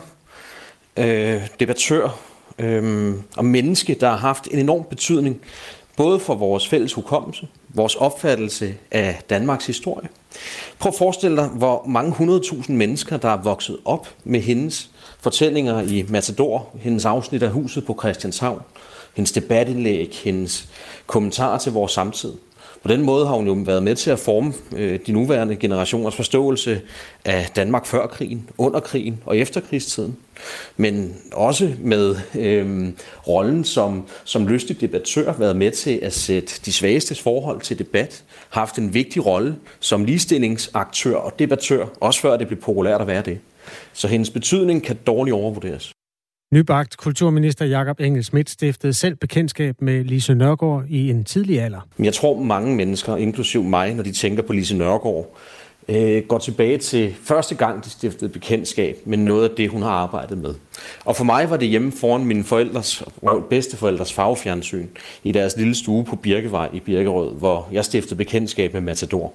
[0.99, 2.21] øh, debattør
[2.59, 5.41] øh, og menneske, der har haft en enorm betydning,
[5.97, 10.09] både for vores fælles hukommelse, vores opfattelse af Danmarks historie.
[10.79, 15.83] Prøv at forestille dig, hvor mange hundredtusind mennesker, der er vokset op med hendes fortællinger
[15.83, 18.63] i Matador, hendes afsnit af Huset på Christianshavn,
[19.15, 20.69] hendes debatindlæg, hendes
[21.07, 22.33] kommentarer til vores samtid.
[22.85, 26.15] På den måde har hun jo været med til at forme øh, de nuværende generationers
[26.15, 26.81] forståelse
[27.25, 30.17] af Danmark før krigen, under krigen og efter krigstiden.
[30.77, 32.89] Men også med øh,
[33.29, 38.25] rollen som, som lystig debattør været med til at sætte de svagestes forhold til debat,
[38.49, 43.23] haft en vigtig rolle som ligestillingsaktør og debattør, også før det blev populært at være
[43.23, 43.39] det.
[43.93, 45.94] Så hendes betydning kan dårligt overvurderes.
[46.55, 51.81] Nybagt kulturminister Jakob Engel Schmidt stiftede selv bekendtskab med Lise Nørgaard i en tidlig alder.
[51.99, 55.37] Jeg tror, mange mennesker, inklusiv mig, når de tænker på Lise Nørgaard,
[55.89, 59.91] øh, går tilbage til første gang, de stiftede bekendtskab med noget af det, hun har
[59.91, 60.55] arbejdet med.
[61.05, 63.03] Og for mig var det hjemme foran mine forældres
[63.51, 64.87] bedsteforældres farvefjernsyn
[65.25, 69.33] i deres lille stue på Birkevej i Birkerød, hvor jeg stiftede bekendtskab med Matador.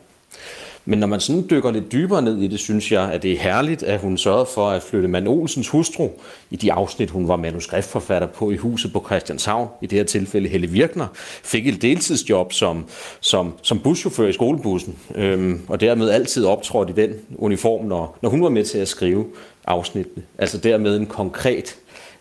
[0.86, 3.38] Men når man sådan dykker lidt dybere ned i det, synes jeg, at det er
[3.38, 6.10] herligt, at hun sørgede for at flytte Man Olsens hustru
[6.50, 10.50] i de afsnit, hun var manuskriptforfatter på i huset på Christianshavn, i det her tilfælde
[10.50, 11.08] Helle Virkner,
[11.44, 12.86] fik et deltidsjob som,
[13.20, 18.30] som, som buschauffør i skolebussen, øhm, og dermed altid optrådt i den uniform, når, når
[18.30, 19.26] hun var med til at skrive
[19.66, 20.24] afsnittene.
[20.38, 21.76] Altså dermed en konkret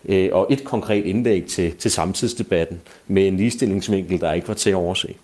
[0.05, 4.71] øh, og et konkret indlæg til, til samtidsdebatten med en ligestillingsvinkel, der ikke var til
[4.71, 5.15] at overse.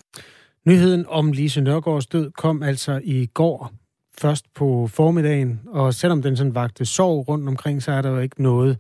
[0.67, 3.73] Nyheden om Lise Nørgaards død kom altså i går,
[4.19, 8.19] først på formiddagen, og selvom den sådan vagte sorg rundt omkring, så er der jo
[8.19, 8.79] ikke noget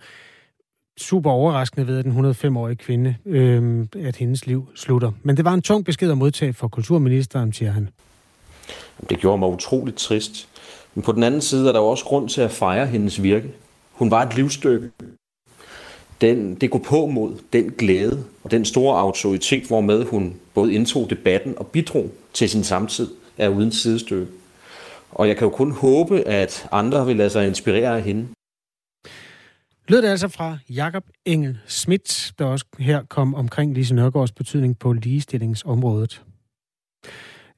[1.00, 5.12] super overraskende ved, at den 105-årige kvinde, øh, at hendes liv slutter.
[5.22, 7.88] Men det var en tung besked at modtage for kulturministeren, siger han.
[9.10, 10.48] Det gjorde mig utroligt trist.
[10.94, 13.52] Men på den anden side er der jo også grund til at fejre hendes virke.
[13.92, 14.90] Hun var et livsstykke.
[16.24, 21.10] Den, det går på mod den glæde og den store autoritet, hvormed hun både indtog
[21.10, 24.26] debatten og bidrog til sin samtid, er uden sidestykke.
[25.10, 28.26] Og jeg kan jo kun håbe, at andre vil lade sig inspirere af hende.
[29.88, 34.78] Lød det altså fra Jakob Engel Schmidt, der også her kom omkring Lise Nørgaards betydning
[34.78, 36.22] på ligestillingsområdet.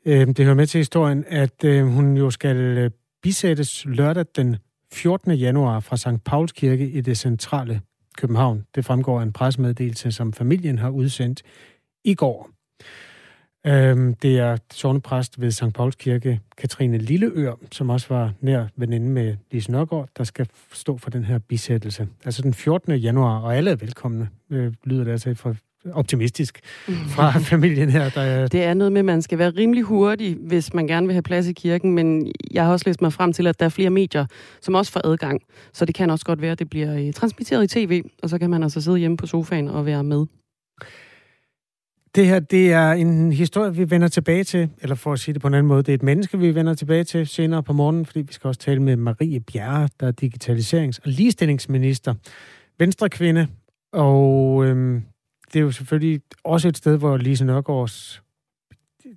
[0.05, 2.91] Øhm, det hører med til historien, at øh, hun jo skal øh,
[3.23, 4.57] bisættes lørdag den
[4.93, 5.33] 14.
[5.33, 6.25] januar fra St.
[6.25, 7.81] Pauls Kirke i det centrale
[8.17, 8.67] København.
[8.75, 11.43] Det fremgår af en pressemeddelelse, som familien har udsendt
[12.05, 12.51] i går.
[13.67, 15.73] Øhm, Det er sovnepræst ved St.
[15.75, 20.99] Pauls Kirke, Katrine Lilleør, som også var nær veninde med Lise Nørgaard, der skal stå
[20.99, 22.09] for den her bisættelse.
[22.25, 22.97] Altså den 14.
[22.97, 25.55] januar, og alle er velkomne, øh, lyder det altså fra
[25.93, 26.61] optimistisk
[27.09, 28.09] fra familien her.
[28.09, 28.49] Der er...
[28.49, 31.23] Det er noget med, at man skal være rimelig hurtig, hvis man gerne vil have
[31.23, 33.91] plads i kirken, men jeg har også læst mig frem til, at der er flere
[33.91, 34.27] medier,
[34.61, 35.43] som også får adgang.
[35.73, 38.39] Så det kan også godt være, at det bliver øh, transmitteret i tv, og så
[38.39, 40.27] kan man altså sidde hjemme på sofaen og være med.
[42.17, 45.43] Det her, det er en historie, vi vender tilbage til, eller for at sige det
[45.43, 48.07] på en anden måde, det er et menneske, vi vender tilbage til senere på morgenen,
[48.07, 52.15] fordi vi skal også tale med Marie Bjerre, der er digitaliserings- og ligestillingsminister,
[52.79, 53.47] venstrekvinde,
[53.93, 55.03] og øhm,
[55.57, 58.23] det er jo selvfølgelig også et sted, hvor Lise Nørgaards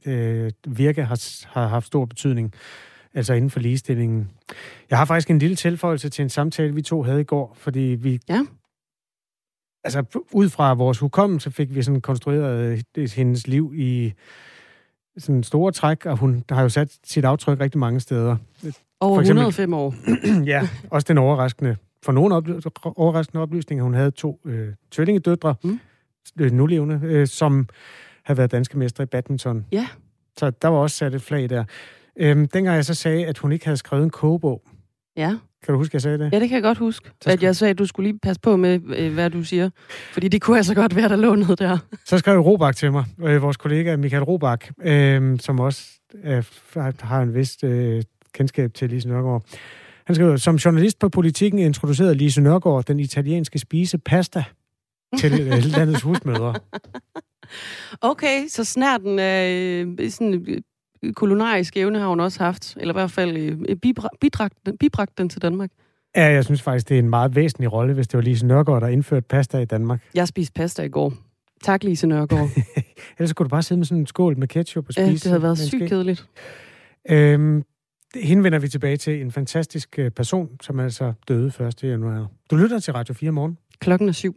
[0.06, 2.54] øh, virke har, har haft stor betydning,
[3.14, 4.30] altså inden for ligestillingen.
[4.90, 7.80] Jeg har faktisk en lille tilføjelse til en samtale, vi to havde i går, fordi
[7.80, 8.20] vi...
[8.30, 8.46] Ja.
[9.84, 14.14] Altså, ud fra vores hukommelse fik vi sådan konstrueret øh, hendes liv i
[15.18, 18.38] sådan store træk, og hun har jo sat sit aftryk rigtig mange steder.
[19.00, 19.96] Over For eksempel- 105 år.
[20.54, 21.76] ja, også den overraskende,
[22.06, 23.84] for nogle oply- overraskende oplysninger.
[23.84, 25.80] Hun havde to øh, tvillingedøtre, mm.
[26.40, 27.68] Øh, nulevende, øh, som
[28.24, 29.66] havde været danske mestre i badminton.
[29.72, 29.88] Ja.
[30.38, 31.64] Så der var også sat et flag der.
[32.20, 34.62] Øhm, dengang jeg så sagde, at hun ikke havde skrevet en kogebog.
[35.18, 35.36] Ja.
[35.66, 36.34] Kan du huske, jeg sagde det?
[36.34, 37.10] Ja, det kan jeg godt huske.
[37.26, 39.70] At jeg sagde, at du skulle lige passe på med, øh, hvad du siger.
[40.14, 41.78] Fordi det kunne altså godt være, der lå noget der.
[42.06, 45.84] Så skrev Robak til mig, øh, vores kollega Michael Robak, øh, som også
[46.24, 46.44] øh,
[47.00, 48.04] har en vist øh,
[48.34, 49.44] kendskab til Lise Nørgaard.
[50.06, 54.44] Han skriver, som journalist på Politikken introducerede Lise Nørgaard den italienske spise pasta
[55.18, 56.56] til øh, landets husmødre.
[58.02, 62.78] Okay, så snærten af øh, sådan øh, kulinarisk evne har hun også haft.
[62.80, 65.72] Eller i hvert fald øh, bibragt, bidragt, bibragt den til Danmark.
[66.16, 68.82] Ja, jeg synes faktisk, det er en meget væsentlig rolle, hvis det var Lise Nørgaard,
[68.82, 70.02] der indførte pasta i Danmark.
[70.14, 71.14] Jeg spiste pasta i går.
[71.64, 72.50] Tak, Lise Nørgaard.
[73.18, 75.02] Ellers kunne du bare sidde med sådan en skål med ketchup og spise.
[75.02, 76.26] Ja, det havde været sygt kedeligt.
[77.10, 77.64] Øhm,
[78.16, 79.22] hende vender vi tilbage til.
[79.22, 81.84] En fantastisk øh, person, som altså døde 1.
[81.84, 82.28] januar.
[82.52, 83.58] Du lytter til Radio 4 morgen.
[83.80, 84.36] Klokken er syv.